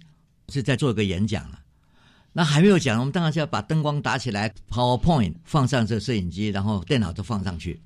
[0.48, 1.59] 是在做一个演讲了。
[2.33, 7.80] 那还没有讲，我们当然是要把灯光打起来，PowerPoint 放上这摄影机，然后电脑都放上去。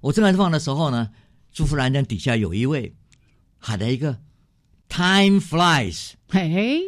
[0.00, 1.08] 我正在放的时候呢，
[1.50, 2.94] 朱福兰灯底下有一位
[3.58, 4.18] 喊了一个
[4.92, 6.82] “Time flies”，嘿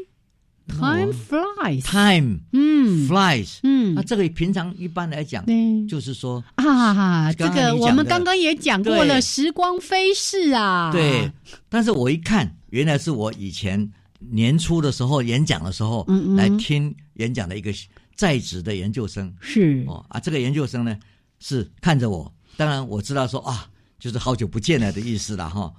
[0.69, 5.43] ，Time flies，Time，嗯，flies，嗯，那这个平常一般来讲，
[5.89, 11.33] 就是说啊，这个我们刚刚也讲过了，时光飞逝啊，对。
[11.71, 13.91] 但是我一看，原来是我以前。
[14.31, 17.71] 年初的时候演讲的时候，来听演讲的一个
[18.15, 19.31] 在职的研究生。
[19.39, 19.85] 是。
[19.87, 20.97] 哦啊，这个研究生呢
[21.41, 25.71] 是看着我，当然我知道说啊，就是好久不见了的意思了哈。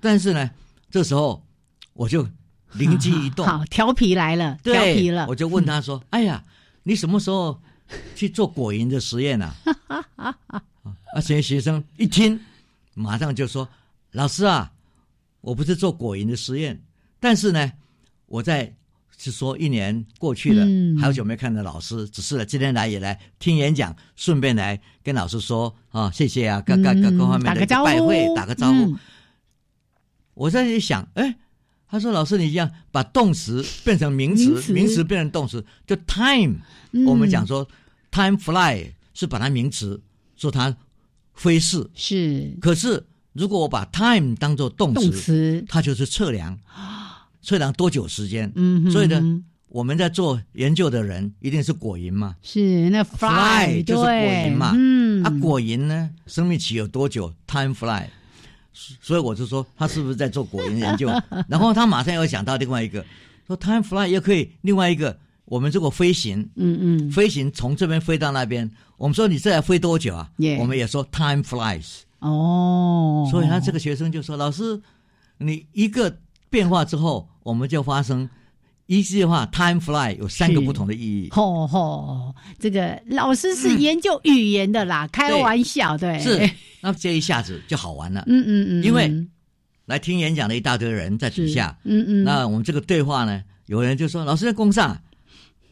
[0.00, 0.50] 但是呢，
[0.90, 1.44] 这时候
[2.00, 2.26] 我就
[2.72, 6.42] 灵机 一动，好调皮来了，调皮了，我就问他说：“哎呀，
[6.82, 7.60] 你什么时候
[8.14, 9.54] 去做果蝇的实验啊？”
[10.16, 12.40] 啊，学学生一听，
[12.94, 13.68] 马上就说
[14.12, 14.72] ：“老师啊，
[15.42, 16.80] 我不是做果蝇的实验，
[17.20, 17.70] 但是呢。”
[18.30, 18.72] 我在
[19.18, 20.64] 是说，一年过去了，
[21.02, 28.96] 好久没看到老师，只是今天来也来听演讲，顺便来跟老师说啊，谢谢啊，各各各各方面的拜会，打个招呼。
[30.34, 31.36] 我在这里想，哎，
[31.90, 35.02] 他说老师，你这样把动词变成名词，名词。
[35.02, 36.54] 变成动词，就 time，
[37.04, 37.66] 我们讲说
[38.12, 40.00] time fly 是把它名词，
[40.36, 40.76] 说它
[41.34, 46.56] 飞逝，是，可是如果我把 time 当做动词，动词，它就是测量，
[47.42, 48.52] 测量多久时间。
[48.54, 54.72] 嗯哼，所以呢嗯我们在做研究的人一定是果蝇嘛，是那 fly 就是果蝇嘛。
[54.76, 58.08] 嗯，啊，果蝇呢生命期有多久？time fly。
[58.72, 61.08] 所以我就说他是不是在做果蝇研究？
[61.48, 63.04] 然后他马上又想到另外一个，
[63.46, 72.00] 说 time fly 也可以另外一个，我们这个飞行，嗯嗯，飞行从这边飞到那边，我们说你这要飞多久啊我们也说 time flies。
[72.20, 74.78] 哦，所以他这个学生就说：“老师，
[75.38, 76.18] 你一个
[76.50, 78.28] 变化之后，我们就发生
[78.90, 81.28] 一句话 time fly 有三个不同的意义。
[81.30, 86.50] 吼吼，这个老师是研究语言的啦，开玩笑，对，是，
[86.80, 88.24] 那这一下子就好玩了。
[88.26, 89.28] 嗯嗯嗯，因为嗯
[89.86, 95.00] 来听演讲的一大堆人在底下，嗯嗯，那我们这个对话呢，有人就说：“老师在公上。”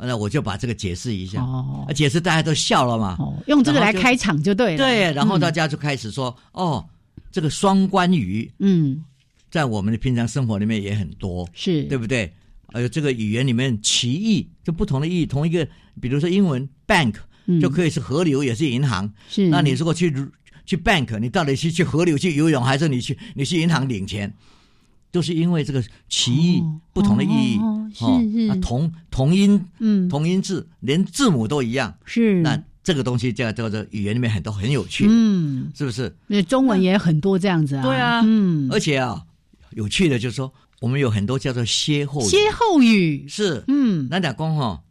[0.01, 3.17] 那我就把这个解释一下，哦啊解释大家都笑了嘛。
[3.19, 6.89] 哦，用这个来开场就对了，对，然后嗯大家就开始说：“哦，
[7.33, 9.05] 这个双关语嗯
[9.51, 12.33] 在我们的平常生活里面也很多。”是，对不对？
[12.73, 15.67] 还有这个语言里面歧义，就不同的意义，同一个，
[16.01, 17.15] 比如说英文 bank
[17.47, 17.61] 嗯。
[17.61, 19.13] 就可以是河流，也是银行。
[19.29, 20.13] 是，那你如果去
[20.67, 24.33] 去 bank，你到底是去河流去游泳，还是你去你去银行领钱？
[25.11, 30.09] 都是因为这个歧义、哦不同的意义哦哦是同同音嗯。
[30.09, 31.97] 同音字，连字母都一样。
[32.05, 32.43] 是。
[32.43, 36.15] 那这个东西叫叫做语言里面很多很有趣，嗯，是不是？
[36.27, 38.23] 那中文也很多这样子啊，对啊。
[38.25, 39.23] 嗯，而且啊，
[39.71, 43.65] 有趣的就是说，我们有很多叫做歇后语，歇后语，是。
[43.69, 44.83] 嗯，那讲讲哈，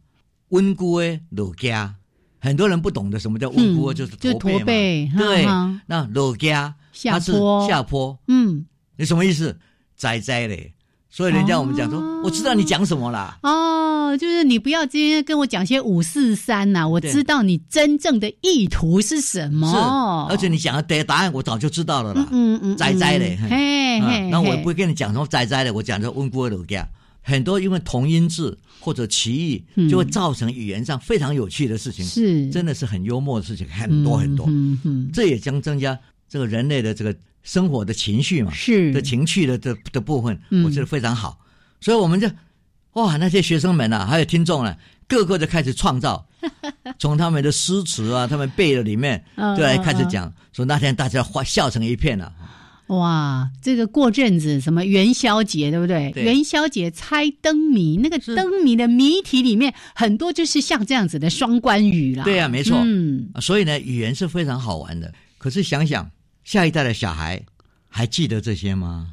[0.48, 1.94] 温故诶老家，
[2.38, 5.18] 很多人不懂得什么叫温故，嗯就是就驼背嘛。
[5.18, 5.44] 对
[5.86, 7.66] 那老家下它是坡。
[7.68, 9.58] 下坡，嗯，你什么意思？
[9.96, 10.74] 栽栽嘞。
[11.10, 12.22] 所以人家我们讲说，哦。
[12.24, 13.38] 我知道你讲什么啦。
[13.42, 19.70] 哦，就是你不要今天跟我讲些五四三呐，我知道你真正的意图是什么，
[20.28, 22.28] 是，而且你讲的答答案我早就知道了啦。
[22.30, 24.00] 嗯嗯，仔仔嘞，嘿。
[24.00, 26.86] 嘿，那我也不会跟你讲什么仔仔的，我讲说温故的老家。
[27.22, 29.88] 很多因为同音字或者歧义，嗯。
[29.88, 32.48] 就会造成语言上非常有趣的事情，是。
[32.50, 34.46] 真的是很幽默的事情，很多很多。
[34.48, 41.38] 嗯嗯，这也将增加这个人类的这个生活的情绪嘛，是的情趣的的的部分，嗯我觉得非常好。
[41.80, 42.28] 所以我们就
[42.94, 46.26] 哇，那些学生们啊，还有听众呢、个个就开始创造，
[46.98, 52.32] 从他们的诗词啊，他们背的里面，嗯就来开始讲，说那天大家欢笑成一片了、
[52.88, 56.10] 哇，这个过阵子什么元宵节，对不对？
[56.12, 62.24] 对元宵节猜灯谜，那个灯谜的谜题里面很多就是像这样子的双关语啦。
[62.24, 62.80] 对啊、没错。
[62.82, 65.12] 嗯，啊所以呢，语言是非常好玩的。
[65.36, 66.10] 可是想想
[66.48, 67.38] 下一代的小孩
[67.88, 69.12] 还记得这些吗？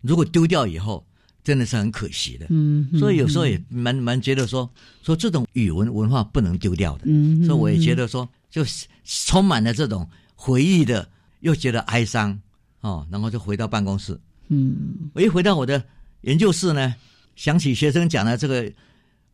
[0.00, 1.06] 如果丢掉以后，
[1.44, 2.46] 真的是很可惜的。
[2.48, 4.66] 嗯，所以有时候也蛮蛮觉得说
[5.02, 7.02] 说这种语文文化不能丢掉的。
[7.04, 11.06] 嗯，所以我也觉得说，就是充满了这种回忆的，
[11.40, 12.40] 又觉得哀伤
[12.80, 14.18] 哦，然后就回到办公室。
[14.48, 15.84] 嗯，我一回到我的
[16.22, 16.94] 研究室呢，
[17.36, 18.72] 想起学生讲的这个，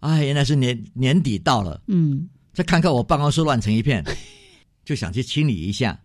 [0.00, 4.04] 哎，原来是年年底到了，嗯，再看看我办公室乱成一片，
[4.84, 5.96] 就想去清理一下，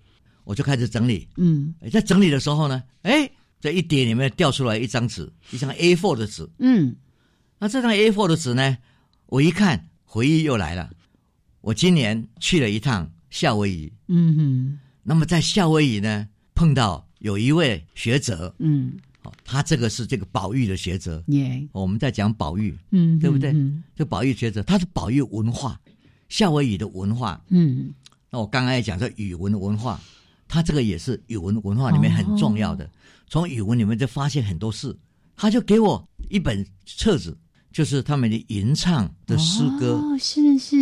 [0.44, 1.28] 我就开始整理。
[1.38, 1.74] 嗯。
[1.82, 3.30] 哎在整理的时候呢，哎，
[3.60, 6.50] 这一叠里面掉出来一张纸，一张 A4 的纸。
[6.60, 6.96] 嗯。
[7.60, 8.78] 那这张 A4 的纸呢，
[9.28, 10.90] 我一看，回忆又来了。
[11.62, 14.80] 我今年去了一趟夏威夷，嗯哼。
[15.04, 23.52] 那么在夏威夷呢，碰到有一位学者，嗯，好，他这个是这个宝玉的学者，耶，我们在讲宝玉，嗯，对不对？
[23.52, 25.80] 嗯这宝玉学者他是宝玉文化，
[26.30, 27.44] 夏威夷的文化。
[27.50, 27.94] 嗯，
[28.32, 30.02] 那我刚刚也讲说语文文化，
[30.52, 32.92] 他这个也是语文文化里面很重要哦的。
[33.30, 34.94] 从语文里面就发现很多事，
[35.38, 37.38] 他就给我一本册子，
[37.72, 39.94] 就是他们的吟唱的诗歌。
[39.94, 40.76] 哦，是是，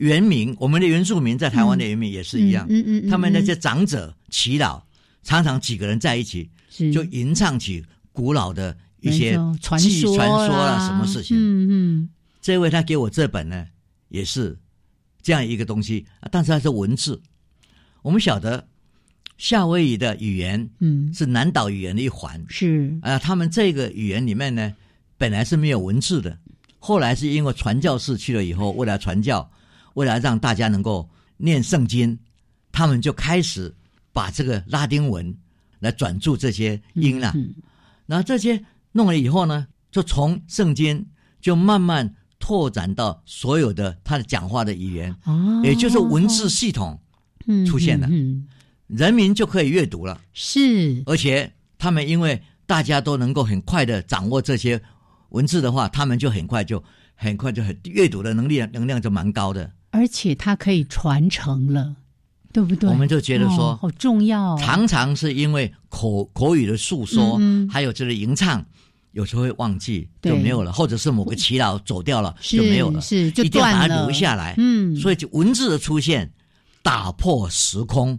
[0.00, 4.82] 原名，我们的原住民在台湾的原名也是一样，嗯嗯嗯，他们那嗯些长者祈祷，
[5.22, 11.36] 常常几个人在一起，是就吟唱起古老的一些传记说传说啦啦，什么事情。
[11.38, 12.08] 嗯嗯
[12.40, 13.64] 这位他给我这本呢，
[14.08, 14.58] 也是
[15.22, 17.22] 这样一个东西，啊但是它是文字。
[18.02, 18.66] 我们晓得
[19.42, 24.72] 夏威夷的语言嗯，是南岛语言的一环，是，啊，他们这个语言里面呢，
[25.18, 26.38] 本来是没有文字的，
[26.78, 29.50] 后来是因为传教士去了以后，为了传教，
[29.94, 32.16] 为了让大家能够念圣经，
[32.70, 33.74] 他们就开始
[34.12, 35.36] 把这个拉丁文
[35.80, 37.32] 来转注这些音了。
[37.34, 37.52] 嗯
[38.06, 41.04] 然后这些弄了以后呢，就从圣经
[41.40, 47.00] 就慢慢拓展到所有的他的讲话的语言，哦，也就是文字系统，
[47.48, 48.06] 嗯出现了。
[48.06, 48.48] 嗯嗯
[48.96, 50.20] 人民就可以阅读了。
[50.32, 54.80] 是，而且他们因为大家都能够很快的掌握这些
[55.30, 56.82] 文字的话，他们就很快就
[57.14, 59.70] 很快就很阅读的能力能量就蛮高的。
[59.90, 61.94] 而且它可以传承了，
[62.52, 62.88] 对不对？
[62.88, 68.64] 我们就觉得说哦好重要哦，常常是因为口口语的诉说，嗯嗯还有就是吟唱，
[69.12, 74.54] 有时候会忘记对就没有了，或者是某个祈祷走掉了是就没有了，是就一定要把它留下来。
[74.56, 76.32] 嗯所以就文字的出现
[76.82, 78.18] 打破时空，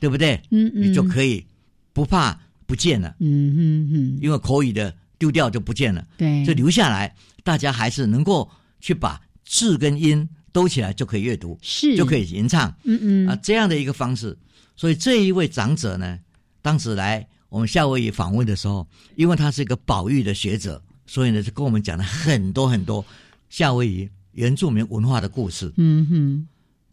[0.00, 0.40] 对不对？
[0.50, 1.44] 嗯嗯你就可以
[1.92, 8.48] 不怕不见了，嗯嗯嗯，因为口语的丢掉就不见了，对，就留下来，大家还是能够
[8.80, 12.74] 去把字跟音兜起来就可以阅读，是就可以吟唱。
[12.84, 14.36] 嗯嗯啊，这样的一个方式。
[14.76, 16.18] 所以这一位长者呢，
[16.62, 18.86] 当时来我们夏威夷访问的时候，
[19.16, 23.04] 因为他是一个保育的学者，所以呢就跟我们讲了很多很多
[23.48, 25.72] 夏威夷原住民文化的故事。
[25.78, 26.48] 嗯哼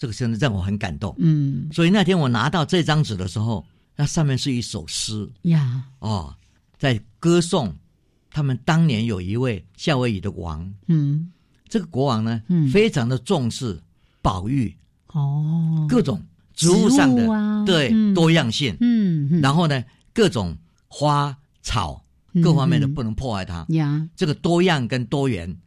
[0.06, 1.16] 这个真的让我很感动。
[1.18, 1.68] 嗯。
[1.72, 5.28] 所以那天我拿到这张纸的时候，那上面是一首诗。
[5.44, 6.32] 呀，哦，
[6.78, 7.76] 在歌颂
[8.30, 11.32] 他们当年有一位夏威夷的王，嗯。
[11.68, 12.70] 这个国王呢，嗯。
[12.70, 13.82] 非常的重视
[14.22, 14.72] 保育
[15.08, 16.22] 哦，各种
[16.54, 17.26] 植物上的
[17.66, 18.14] 对、嗯。
[18.14, 18.78] 多样性。
[18.82, 19.42] 嗯嗯。
[19.42, 19.84] 然后呢，
[20.14, 20.56] 各种
[20.88, 22.00] 花草
[22.34, 22.94] 嗯各方面的嗯。
[22.94, 23.66] 不能破坏它。
[23.70, 25.58] 呀，这个多样跟多元，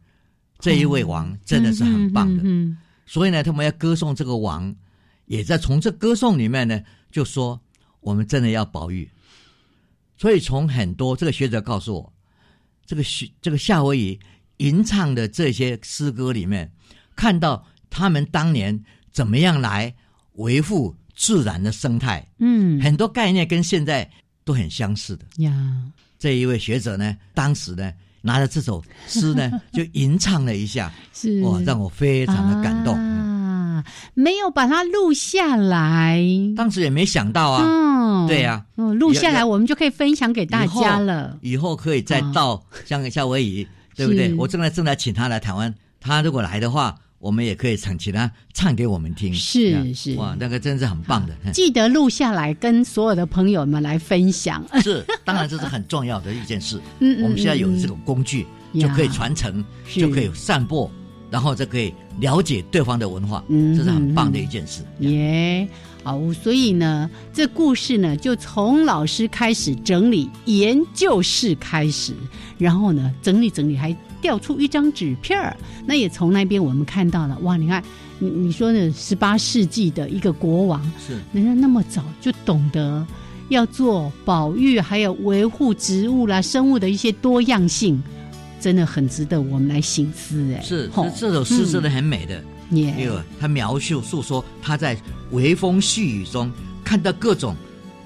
[0.59, 2.41] 这一位王真的是很棒的。
[3.09, 4.75] 嗯所以呢，他们要歌颂这个王，
[5.25, 6.79] 也在从这歌颂里面呢，
[7.11, 7.59] 就说
[8.01, 9.09] 我们真的要保育。
[10.15, 12.13] 所以从很多这个学者告诉我，
[12.85, 14.19] 这个学这个夏威夷
[14.57, 16.71] 吟唱的这些诗歌里面，
[17.15, 19.91] 看到他们当年怎么样来
[20.33, 24.07] 维护自然的生态，嗯很多概念跟现在
[24.43, 25.25] 都很相似的。
[25.37, 27.91] 呀，这一位学者呢，当时呢
[28.21, 31.41] 拿着这首诗呢， 就吟唱了一下，是。
[31.43, 32.95] 哇，让我非常的感动。
[32.95, 36.21] 啊，没有把它录下来，
[36.55, 41.37] 当时也没想到啊，嗯，对呀哦，录下来我们就可以分享给大家了。
[41.41, 44.33] 以后可以再到像夏威夷，对不对？
[44.35, 49.33] 我正在正在请他来台湾，他如果来的话，我们也可以唱其他唱给我们听。
[49.33, 51.33] 是啊是哇，那个真是很棒的。
[51.45, 54.65] 嗯记得录下来，跟所有的朋友们来分享。
[54.81, 56.77] 是，当然这是很重要的一件事。
[56.99, 59.63] 嗯嗯我们现在有这种工具，嗯就可以传承，
[59.93, 60.89] 就可以散播，
[61.29, 64.81] 然后就可以了解对方的文化，嗯这是很棒的一件事。
[64.99, 65.67] 耶，
[66.03, 72.13] 好，所以呢，这故事呢，就从老师开始整理研究室开始，
[72.57, 75.55] 然后呢，整理整理，还调出一张纸片儿。
[75.85, 77.83] 那也从那边我们看到了，哇，你看，
[78.19, 83.05] 你你说的十八世纪的一个国王，是人家那么早就懂得
[83.49, 88.01] 要做保育，还有维护植物啦、生物的一些多样性，
[88.59, 90.53] 真的很值得我们来醒思。
[90.53, 92.41] 哎，是，吼这这首诗真的很美的。
[92.71, 93.09] 耶
[93.39, 94.95] 他描述诉说他在
[95.31, 96.51] 微风细雨中
[96.83, 97.55] 看到各种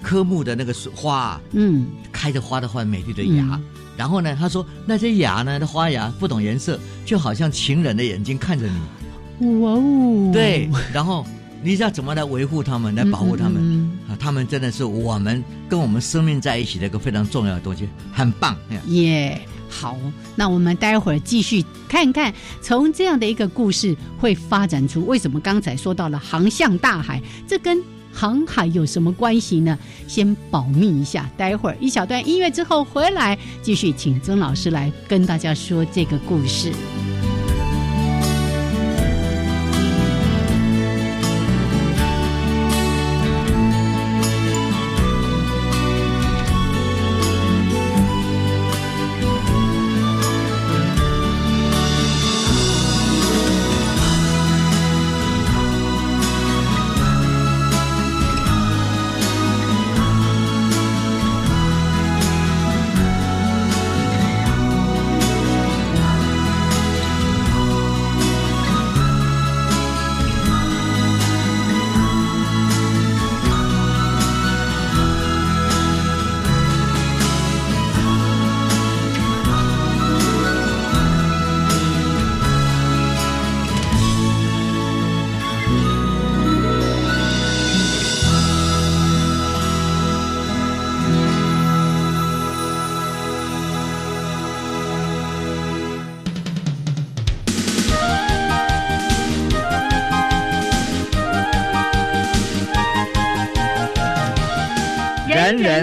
[0.02, 3.44] 科目的那个花啊，嗯，开着花的花美丽的芽。
[3.44, 3.64] 嗯
[3.96, 9.60] 然后呢，他说那些芽呢，的花芽不懂颜色，就好像情人的眼睛看着你。
[9.62, 11.26] 哇哦，对，然后
[11.62, 14.18] 你知道怎么来维护它们，来保护它们、嗯啊？
[14.20, 18.56] 他们真的是我们跟我们生命在一起的一个非常重要的东西，很棒。
[18.88, 19.40] 耶
[19.70, 19.98] 好，
[20.36, 22.32] 那我们待会儿继续看看，
[22.62, 27.82] 从这样的一个故事会发展出为什么刚才说到了航向大海，这跟
[28.14, 29.78] 航海有什么关系呢？
[30.08, 36.72] 先保密一下，待会儿一小段音乐之后回来，继续请曾老师来跟大家说这个故事。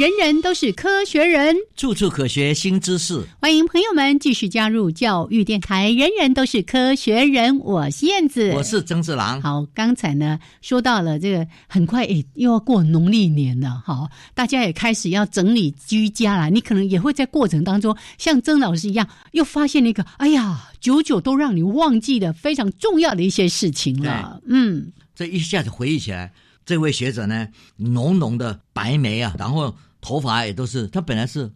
[0.00, 3.22] 人人都是科学人，处处可学新知识。
[3.38, 5.90] 欢迎朋友们继续加入教育电台。
[5.90, 9.42] 人人都是科学人，我是燕子，我是曾志郎。
[9.42, 16.48] 好，刚才呢说到了这个，很快诶又要过农历年了，好，大家也开始要整理居家了。
[16.48, 24.40] 你可能也会在过程当中，像曾老师一样，又发现了一个，哎呀，久久都让你忘记的非常重要的一些事情了。
[24.46, 26.32] 嗯，这一下子回忆起来，
[26.64, 29.76] 这位学者呢，浓浓的白眉啊，然后。
[30.00, 31.50] 头发也都是，他本来是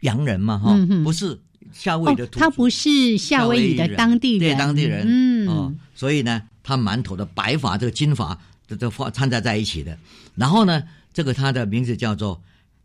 [0.00, 1.38] 洋人嘛，哈，不是
[1.72, 2.26] 夏威夷的。
[2.28, 9.98] 他不是夏威夷的当地人，对当地人，嗯，哦，所以呢，他满头的白发，这个金发，这这发掺杂在一起的。
[10.34, 12.40] 然后呢，这个他的名字叫做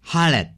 [0.06, 0.50] Halet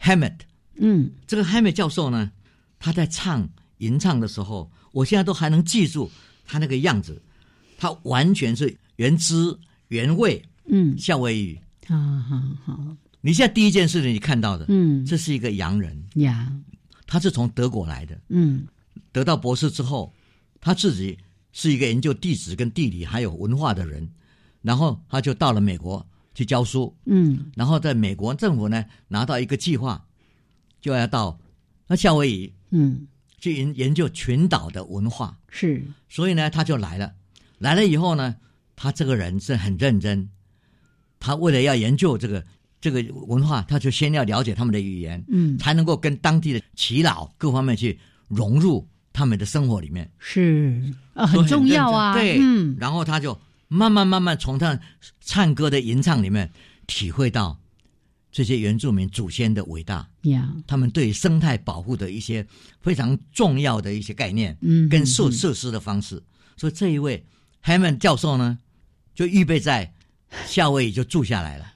[0.00, 0.38] Hammett，
[0.76, 2.30] 嗯，这个 Hammett 教授呢，
[2.78, 3.48] 他在唱
[3.78, 6.10] 吟唱的时候，我现在都还能记住
[6.46, 7.20] 他那个样子，
[7.78, 9.56] 他完全是原汁
[9.88, 12.96] 原味，嗯，夏威夷，好好好。
[13.26, 16.00] 你现在第一件事情你看到的，嗯，这是一个洋人。
[16.14, 16.52] 呀，
[17.08, 18.64] 他是从德国来的，嗯，
[19.10, 20.14] 得到博士之后，
[20.60, 21.18] 他自己
[21.50, 24.08] 是一个研究地质跟地理还有文化的人，
[24.62, 26.06] 然后他就到了美国
[26.36, 30.06] 去教书，嗯，然后在美国政府呢拿到一个计划，
[30.80, 31.36] 就要到
[31.88, 33.08] 那夏威夷，嗯，
[33.40, 37.12] 去研研究群岛的文化，是，所以呢他就来了，
[37.58, 38.36] 来了以后呢，
[38.76, 40.30] 他这个人是很认真，
[41.18, 42.46] 他为了要研究这个。
[42.86, 50.80] 这个文化，他就先要了解他们的语言，嗯，才能够跟当地的耆老各方面去融入他们的生活里面，是
[51.12, 54.78] 啊，很重要啊，对，嗯，然后他就慢慢慢慢从他
[55.20, 56.48] 唱歌的吟唱里面
[56.86, 57.58] 体会到
[58.30, 60.08] 这些原住民祖先的伟大。
[60.22, 62.46] 呀，他们对生态保护的一些
[62.80, 66.22] 非常重要的一些概念，嗯，跟设设施的方式，
[66.56, 67.26] 所以这一位
[67.64, 68.56] Hammond 教授呢，
[69.12, 69.92] 就预备在
[70.46, 71.72] 夏威夷就住下来了。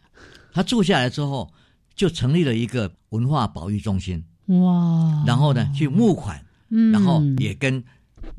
[0.52, 1.52] 他住下来之后，
[1.94, 4.24] 就成立了一个文化保育中心。
[4.46, 5.24] 哇！
[5.26, 6.44] 然后呢，去募款，
[6.92, 7.82] 然后也跟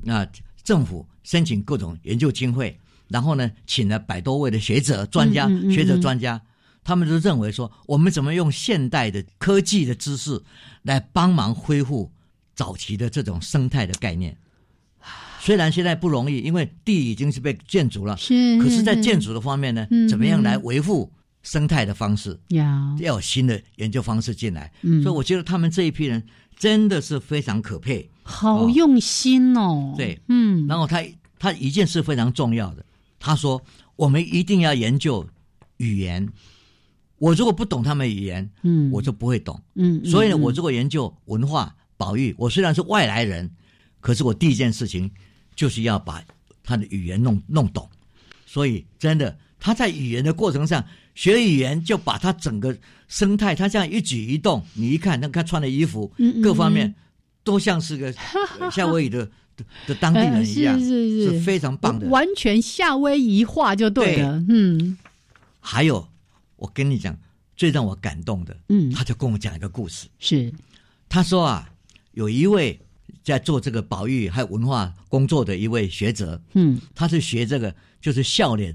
[0.04, 0.28] 那
[0.64, 2.78] 政府申请各种研究经费。
[3.08, 6.42] 然后呢，请了百多位的学者、专家、学者、专家，
[6.84, 10.42] 他们都认为说，我们怎么用现代的科技的知识
[10.84, 12.12] 来帮忙恢复
[12.56, 14.38] 早期的这种生态的概念。
[15.42, 18.58] 虽然现在不容易，因为地已经是被建筑了，是。
[18.60, 21.12] 可是，在建筑的方面呢，怎么样来维护？
[21.44, 22.64] 生态的方式要
[23.00, 24.72] 要有新的研究方式进来，
[25.02, 26.24] 所以我觉得他们这一批人
[26.56, 29.96] 真的是非常可佩，好用心哦。
[29.98, 31.04] 对，嗯，然后他
[31.40, 32.86] 他一件事非常重要的，
[33.20, 33.60] 他说
[33.96, 35.28] 我们一定要研究
[35.78, 36.30] 语言。
[37.18, 43.50] 我如果不懂他们语言，嗯，我就不会懂，嗯，所以呢，我如果研究文化保育，我虽然是外来人，
[44.00, 45.10] 可是我第一件事情
[45.56, 46.24] 就是要把
[46.64, 47.90] 他的语言弄弄懂。
[48.46, 50.86] 所以真的，他在语言的过程上。
[51.16, 52.76] 学语言就把他整个
[53.08, 56.94] 生态，他这样一举一动，你一看，那他穿的衣服，各方面
[57.44, 58.14] 都像是个
[58.72, 59.30] 夏威夷的
[59.86, 64.44] 的当地人一样，是是是，是非常棒的，完全夏威夷化就对了。
[64.48, 64.98] 嗯，
[65.60, 66.08] 还有
[66.56, 67.18] 我跟你讲，
[67.58, 70.52] 最让我感动的，嗯，他就跟我讲一个故事，是。
[71.10, 71.70] 他说啊，
[72.14, 72.80] 有一位
[73.22, 78.74] 在做这个保育还有文化工作的一位学者，嗯，他是学这个就是笑脸。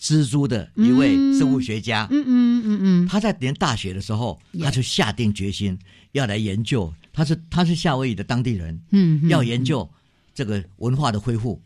[0.00, 5.76] 蜘蛛的一位生物学家，嗯嗯嗯嗯，他在念大学的时候，他就下定决心
[6.12, 6.92] 要来研究。
[7.12, 9.88] 他是他是夏威夷的当地人，嗯，要研究
[10.32, 11.60] 这个文化的恢复。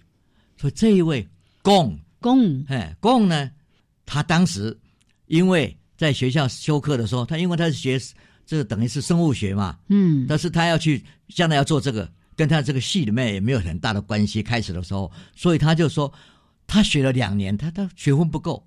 [0.57, 1.29] 所以这一位
[1.61, 3.51] 贡贡，哎贡呢，
[4.07, 4.75] 他当时
[5.27, 8.01] 因为在学校修课的时候，他因为他是学
[8.47, 14.43] 这等于是生物学嘛，嗯，但是他要去将来要做这个，跟他这个系里面也没有很大的关系。
[14.43, 16.11] 开始的时候，所以他就说。
[16.73, 18.67] 他学了两年，他他学分不够，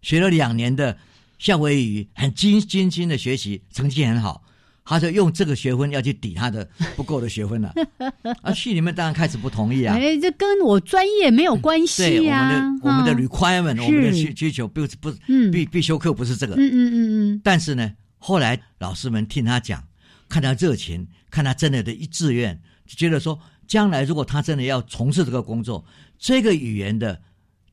[0.00, 0.96] 学了两年的
[1.38, 4.42] 夏威夷语，很精精心的学习，成绩很好。
[4.82, 6.66] 他就用这个学分要去抵他的
[6.96, 7.70] 不够的学分了。
[8.40, 9.94] 啊，系里面当然开始不同意啊。
[9.94, 12.40] 哎，这跟我专业没有关系呀。
[12.40, 15.12] 我们的我们的 requirement，我们的需需求不不
[15.52, 16.54] 必必修课不是这个。
[16.54, 16.96] 嗯嗯嗯
[17.34, 17.40] 嗯。
[17.44, 19.84] 但是呢，后来老师们听他讲，
[20.30, 25.84] 看他热情，看他真的的一志愿，就觉得说，将来如果他真的要从事这个工作。
[26.18, 27.20] 这个语言的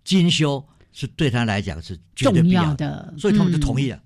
[0.03, 4.01] 精修是对他来讲是重要的，所以他们就同意了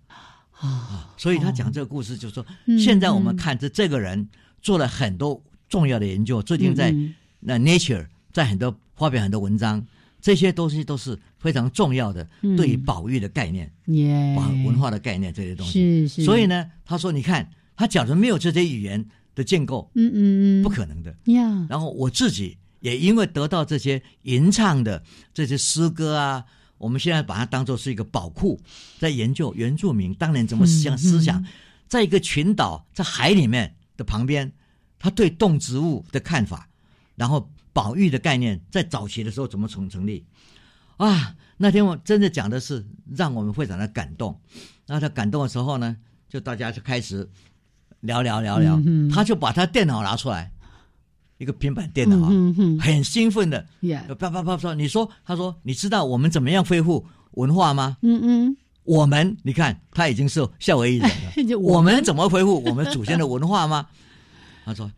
[0.51, 1.13] 啊。
[1.17, 2.45] 所以他讲这个故事，就是说，
[2.79, 4.27] 现在我们看这这个人
[4.61, 6.95] 做了很多重要的研究，最近在
[7.41, 9.85] 那 Nature 在很多发表很多文章，
[10.21, 12.27] 这些东西都是非常重要的，
[12.57, 13.69] 对于保育的概念，
[14.35, 16.07] 保文化的概念这些东西。
[16.07, 16.23] 是是。
[16.23, 21.13] 所以呢，他说：“你看，他假如没有这些语言的建构，嗯嗯嗯，不可能的
[21.69, 22.57] 然后我自己。
[22.79, 25.03] 也因为得到这些吟唱的
[25.33, 26.45] 这些诗歌啊，
[26.77, 28.59] 我们现在把它当做是一个宝库，
[28.99, 31.45] 在研究原住民当年怎么思想思想，
[31.87, 34.51] 在一个群岛在海里面的旁边，
[34.97, 36.69] 他对动植物的看法，
[37.15, 40.25] 然后保育的概念，在早期的时候怎么成成立？
[40.97, 44.39] 啊，那天我真的讲的是让我们会长的感动。
[44.85, 45.95] 那他感动的时候呢，
[46.27, 47.29] 就大家就开始
[48.01, 50.51] 聊聊聊聊，他就把他电脑拿出来。
[51.39, 52.29] 一个平板电脑啊，
[52.81, 53.65] 很兴奋的，
[54.19, 57.95] 啪啪啪说：“你说，他说，你知道我们怎么样恢复文化吗？
[58.01, 63.87] 嗯嗯，我们，你看他已经是夏威夷人了， 我们怎么恢复我们祖先的文化吗？
[64.65, 64.91] 他说，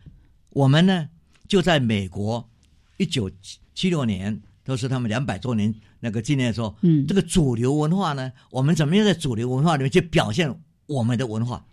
[0.50, 1.08] 我们呢
[1.46, 2.50] 就在美国，
[2.96, 3.30] 一九
[3.72, 10.52] 七六年都是他们两百周年那个纪念的时候，嗯，这个主流文化呢，我们怎么样在主流文化里面去表现
[10.86, 11.64] 我们的文化？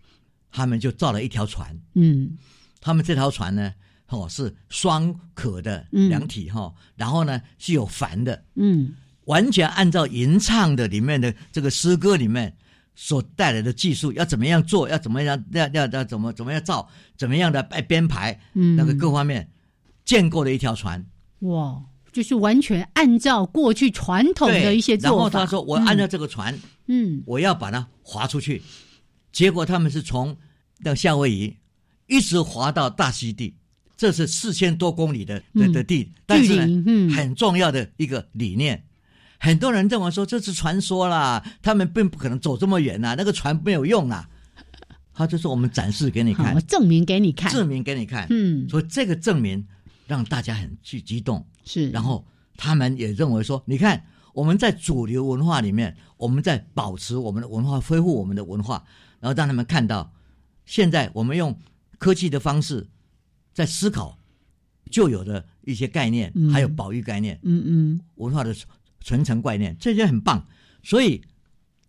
[0.52, 2.38] 他们就造了一条船，嗯，
[2.80, 3.74] 他们这条船呢。”
[4.10, 8.94] 哦，是双壳的两体哈，然后呢是有帆的，嗯，
[9.26, 12.52] 完全按照吟唱的里面的这个诗歌里面
[12.96, 19.48] 所带来的技术，要怎么样做，要怎么样，要要要怎么怎么样造，怎么样的编编排，嗯，那个各方面
[20.04, 21.06] 建构的一条船，
[21.42, 21.80] 哇，
[22.12, 25.16] 就是完全按照过去传统的一些做法。
[25.16, 26.58] 然后他说，我按照这个船，
[26.88, 28.64] 嗯，我要把它划出去，
[29.32, 30.36] 结果他们是从
[30.84, 31.56] 到夏威夷
[32.08, 33.56] 一直划到大溪地。
[34.00, 38.82] 这是四千多公里的的的地，但是呢，很重要的一个理念。
[39.38, 44.30] 很多人认为说这是传说啦，他们并不可能走这么远呐，那个船没有用啊。
[45.14, 48.26] 他就说我们展示给你看，证明给你看，证明给你看。
[48.30, 49.68] 嗯，所以这个证明
[50.08, 51.46] 让大家很去激动。
[51.66, 52.26] 是，然后
[52.56, 58.82] 他们也认为说，你看我们在主流文化里面，我们在保持我们的文化，恢复我们的文化，
[59.20, 60.14] 然后让他们看到，
[60.66, 61.60] 现在我们用
[61.98, 62.88] 科技的方式。
[63.60, 64.18] 在思考
[64.90, 68.56] 旧有的一些概念，还有保育概念，嗯嗯，文化的
[69.02, 70.48] 传承概念，这些很棒，
[70.82, 71.22] 所以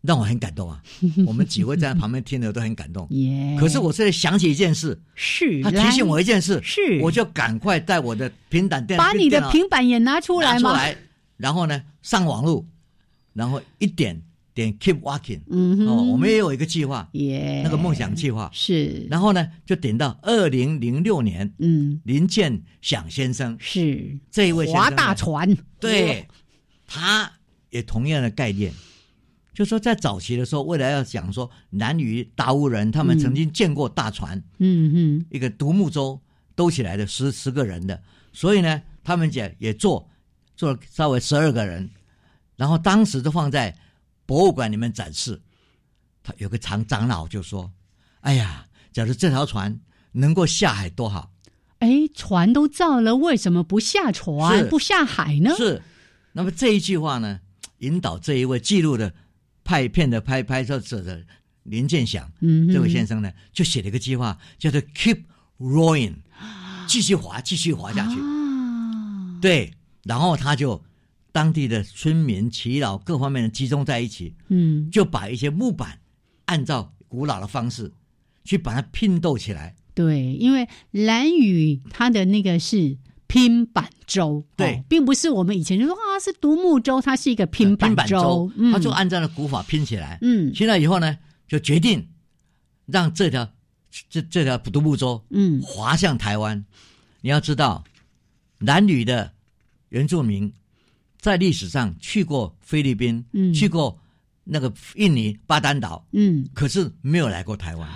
[0.00, 0.82] 让我很感动啊。
[1.28, 3.06] 我们几位在旁边听的都很感动。
[3.14, 3.56] 耶！
[3.56, 10.72] 可是我现在想起一件事，是他提醒我一件事，是我就赶快带我的平板电把你的平板也拿出来吗？
[10.72, 10.96] 来，
[11.36, 12.66] 然后呢，上网络，
[13.32, 14.20] 然后一点。
[14.52, 18.50] 点 keep walking，嗯哦，我们也有一个计划，耶，那个梦想计划。
[18.52, 23.56] 是，然后呢，就点到二零零六年，嗯，林建祥先生。
[23.60, 24.18] 是。
[24.30, 26.26] 这一位划大船，对，
[26.86, 27.32] 他
[27.70, 28.72] 也同样的概念，
[29.54, 36.20] 就说在早期的时候，未来要讲说南屿达悟人他们曾经见过大船，嗯嗯，一个独木舟
[36.56, 40.10] 兜起来的十十个人的，所以呢，他们也也做
[40.56, 41.88] 做了稍微十二个人，
[42.56, 43.74] 然后当时都放在。
[44.30, 45.42] 博物馆里面展示，
[46.22, 47.72] 他有个长长老就说
[48.22, 49.80] ：“哎呀，假如这条船
[50.12, 51.32] 能够下海多好！
[51.80, 55.82] 哎，船都造了，为什么不下船不下海呢？”是。
[56.30, 57.40] 那么这一句话呢，
[57.78, 59.12] 引导这一位记录的
[59.64, 61.26] 拍片的拍拍摄者的
[61.64, 65.24] 林建祥，嗯，这位先生呢，就写了一个计划，叫做 “Keep
[65.58, 66.18] Rowing”，
[66.86, 68.14] 继续划，继续划下去。
[69.42, 69.74] 对，
[70.04, 70.80] 然后他就。
[71.32, 76.00] 当地的村民、耆老各方面的集中在一起，嗯，就把一些木板
[76.46, 77.92] 按照古老的方式
[78.44, 79.76] 去把它拼斗起来。
[79.94, 90.18] 对，因为蓝雨它的那个是拼板舟，对，并不是我们以前就说啊是独木舟，它是一个拼板舟，它就按照了古法拼起来。
[90.22, 92.08] 嗯，拼了以后呢，就决定
[92.86, 93.52] 让这条
[94.08, 96.64] 这这条独木舟嗯滑向台湾。
[97.20, 97.84] 你要知道，
[98.58, 99.32] 蓝屿的
[99.90, 100.52] 原住民。
[101.20, 104.00] 在历史上去过菲律宾，嗯，去过
[104.42, 107.88] 那个印尼巴丹岛，嗯，可是没有来过台湾。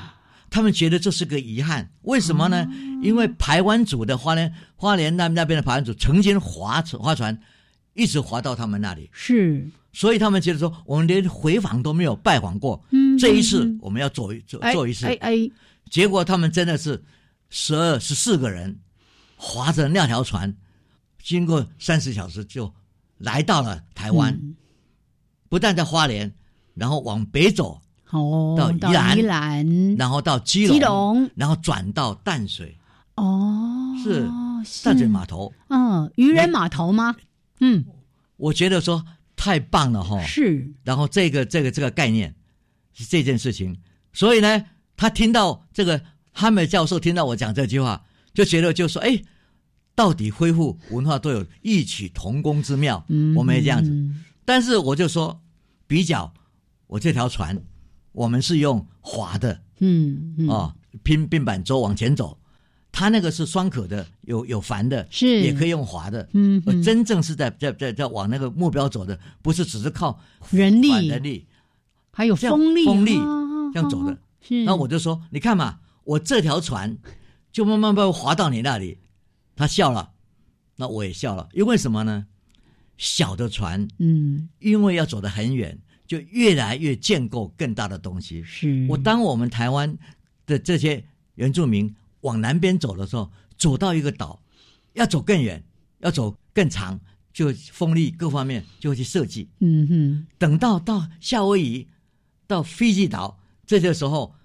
[0.51, 2.65] 他们觉得这是个遗憾，为什么呢？
[3.03, 7.37] 因为台湾组的花莲花莲那那边的排湾族曾经划船划船，
[7.95, 15.51] 一直划到他们那里，是，所以他们觉得说，我们连回访都没有拜访过，嗯，这一次我们要做一做做一次，哎哎，
[15.91, 17.03] 结果他们真的是
[17.49, 18.79] 十二十四个人
[19.35, 20.55] 划着那条船，
[21.21, 22.73] 经过三十小时就。
[23.25, 24.39] 来到了台湾，
[25.49, 26.31] 不但在花莲，
[26.75, 32.77] 然后往北走，哦，到宜兰，然后到基隆，然后转到淡水，
[33.15, 34.29] 哦，是
[34.85, 37.17] 淡水码头，嗯，渔人码头吗？
[37.61, 37.83] 嗯，
[38.37, 39.03] 我觉得说
[39.35, 42.35] 太棒了哈，是，然后这个这个这个概念
[42.93, 43.75] 是这件事情，
[44.13, 44.67] 所以呢，
[44.99, 45.99] 他听到这个
[46.33, 48.05] 哈梅教授听到我讲这句话，
[48.35, 49.23] 就觉得就说，哎。
[49.95, 53.05] 到底恢复文化都有异曲同工之妙，
[53.37, 53.93] 我们也这样子。
[54.45, 55.41] 但是我就说，
[55.87, 56.33] 比较
[56.87, 57.61] 我这条船，
[58.13, 62.37] 我们是用划的，嗯，哦，拼并板舟往前走，
[62.93, 66.29] 它那个是双可的，有有帆的，是也可以用划的。
[66.33, 70.21] 嗯呃，真正是在在在在往那个目标走的，不是只是靠
[70.51, 71.47] 人力、人力，
[72.13, 74.17] 还有风力、风力啊这样走的。
[74.41, 76.99] 是，那我就说，你看嘛，我这条船
[77.51, 78.99] 就慢慢慢慢划到你那里，
[79.57, 80.13] 他笑了，
[80.77, 82.27] 那我也笑了，因为什么呢？
[82.97, 85.77] 小的船，嗯，因为要走得很远，
[86.07, 88.43] 就越来越建构更大的东西。
[88.45, 89.99] 是我当我们台湾
[90.47, 94.41] 的这些原住民往南边走的时候，走到一个岛，
[94.93, 95.63] 要走更远，
[95.99, 97.01] 要走更长，
[97.33, 99.49] 就风力各方面就会去设计。
[99.59, 101.89] 嗯哼，等到到夏威夷、
[102.47, 104.37] 到斐济岛，这些时候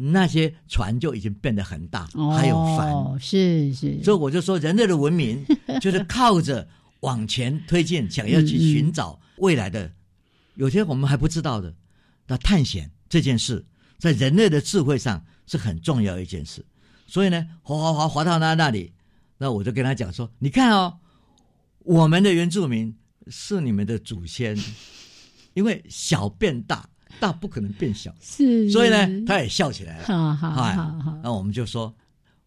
[0.00, 3.20] 那些船就已经变得很大，哦，还有帆。
[3.20, 5.44] 是是，所以我就说，人类的文明
[5.80, 6.68] 就是靠着
[7.00, 9.90] 往前推进，想要去寻找未来的，
[10.54, 11.74] 有些我们还不知道的，
[12.28, 13.66] 那探险这件事，
[13.98, 16.64] 在人类的智慧上是很重要一件事。
[17.06, 18.92] 所以呢，滑滑滑滑到他那里，
[19.38, 20.98] 那我就跟他讲说：“你看哦，
[21.80, 22.94] 我们的原住民
[23.26, 24.56] 是你们的祖先，
[25.54, 26.88] 因为小变大，
[27.20, 30.04] 大不可能变小，是，所以呢，他也笑起来了。
[30.04, 31.94] 好好好，那我们就说，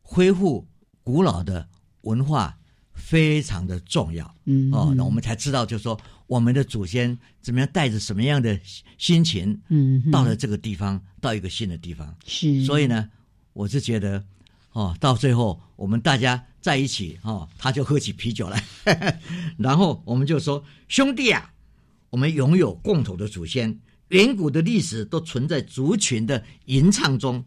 [0.02, 0.68] 恢复
[1.04, 1.68] 古老的
[2.02, 2.58] 文化
[2.94, 4.36] 非常的重要。
[4.46, 4.72] 嗯。
[4.72, 8.60] 哦，那我们才知道，就是说我们的祖先怎么样带着什么样的
[8.98, 12.16] 心情，嗯，到了这个地方，到一个新的地方。
[12.26, 13.10] 是，所以呢，
[13.54, 14.24] 我是觉得，
[14.72, 18.64] 哦，到最后我们大家在一起，哦，他就喝起啤酒来，
[19.58, 21.52] 然后我们就说，兄弟啊，
[22.10, 23.80] 我们拥有共同的祖先，
[24.12, 27.44] 远古的历史都存在族群的吟唱中，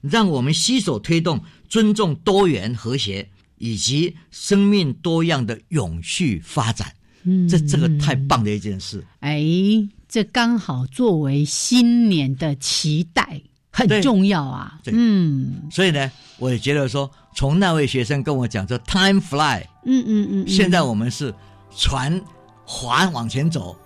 [0.00, 6.92] 让我们携手推动尊重多元和谐以及生命多样的永续发展。
[7.22, 9.04] 嗯这这个太棒的一件事。
[9.18, 9.44] 哎，
[10.08, 14.80] 这刚好作为新年的期待，很重要啊。
[14.86, 19.62] 嗯所以呢，我也觉得说，从那位学生跟我讲说，time fly。
[19.84, 21.34] 嗯嗯嗯，现在我们是
[21.76, 22.20] 船
[22.64, 23.76] 划往前走，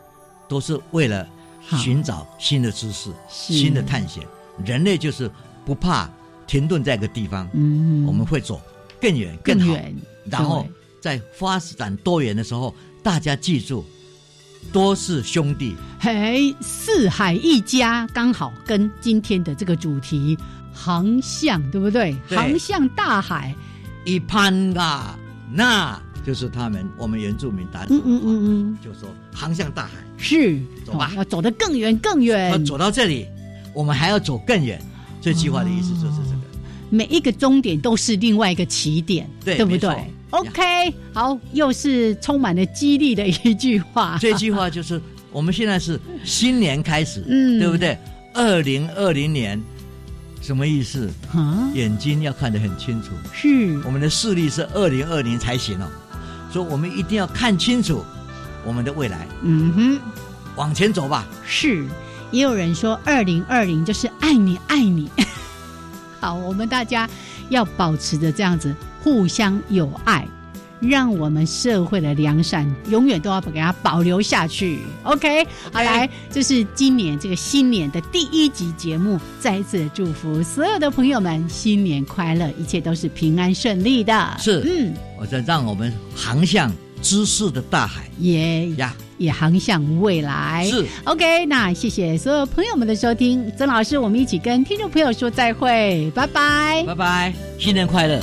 [0.48, 1.28] 都是为了
[1.78, 4.22] 寻找新的知识、新的探险。
[4.64, 5.30] 人类就是
[5.64, 6.08] 不怕
[6.46, 8.60] 停顿在一个地方，嗯，我们会走
[9.00, 9.76] 更远、更好，
[10.26, 10.66] 然后
[11.00, 13.84] 在发展多元的时候，大家记住，
[14.72, 15.74] 多是兄弟。
[15.98, 20.38] 嘿，四海一家，刚好跟今天的这个主题
[20.72, 22.14] 航向，对不对？
[22.28, 23.54] 对航向大海，
[24.04, 25.18] 一攀啊，
[25.50, 30.03] 那就是他们我们原住民打嗯嗯嗯嗯，就说航向大海。
[30.16, 32.58] 是，走吧哦要走得更远更远要。
[32.58, 33.26] 走到这里，
[33.72, 34.80] 我们还要走更远。
[35.20, 36.40] 这句话的意思就是这个。
[36.90, 39.94] 每一个终点都是另外一个起点，不对对没错
[40.30, 40.62] ？OK，
[41.12, 44.16] 好，又是充满了激励的一句话。
[44.20, 45.00] 这句话就是
[45.32, 47.98] 我们现在是新年开始，嗯对不对？
[48.34, 49.60] 二零二零年
[50.40, 51.10] 什么意思？
[51.32, 55.88] 啊，眼睛要看得很清楚，是我们的视力是二零二零才行哦，
[56.52, 58.04] 所以我们一定要看清楚
[58.64, 60.00] 我们的未来，嗯哼，
[60.56, 61.26] 往前走吧。
[61.44, 61.84] 是。
[62.30, 65.08] 也有人说，二零二零就是爱你爱你。
[66.18, 67.08] 好，我们大家
[67.48, 70.26] 要保持着这样子互相友爱，
[70.80, 74.80] 让我们社会的良善永远都要给它保留下去。
[75.04, 84.36] OK，好来，这是今年这个新年的第一集节目，再一次祝福所有的朋友们新年快乐，一切都是平安顺利的。
[84.40, 86.72] 是嗯，我在让我们航向
[87.02, 88.94] 知识的大海也呀。
[89.16, 90.66] 也航向未来。
[90.68, 96.82] 是 OK，那谢谢所有朋友们的收听，曾老师，我们一起跟听众朋友说再会，拜拜。
[96.84, 98.20] 拜拜，新年快乐。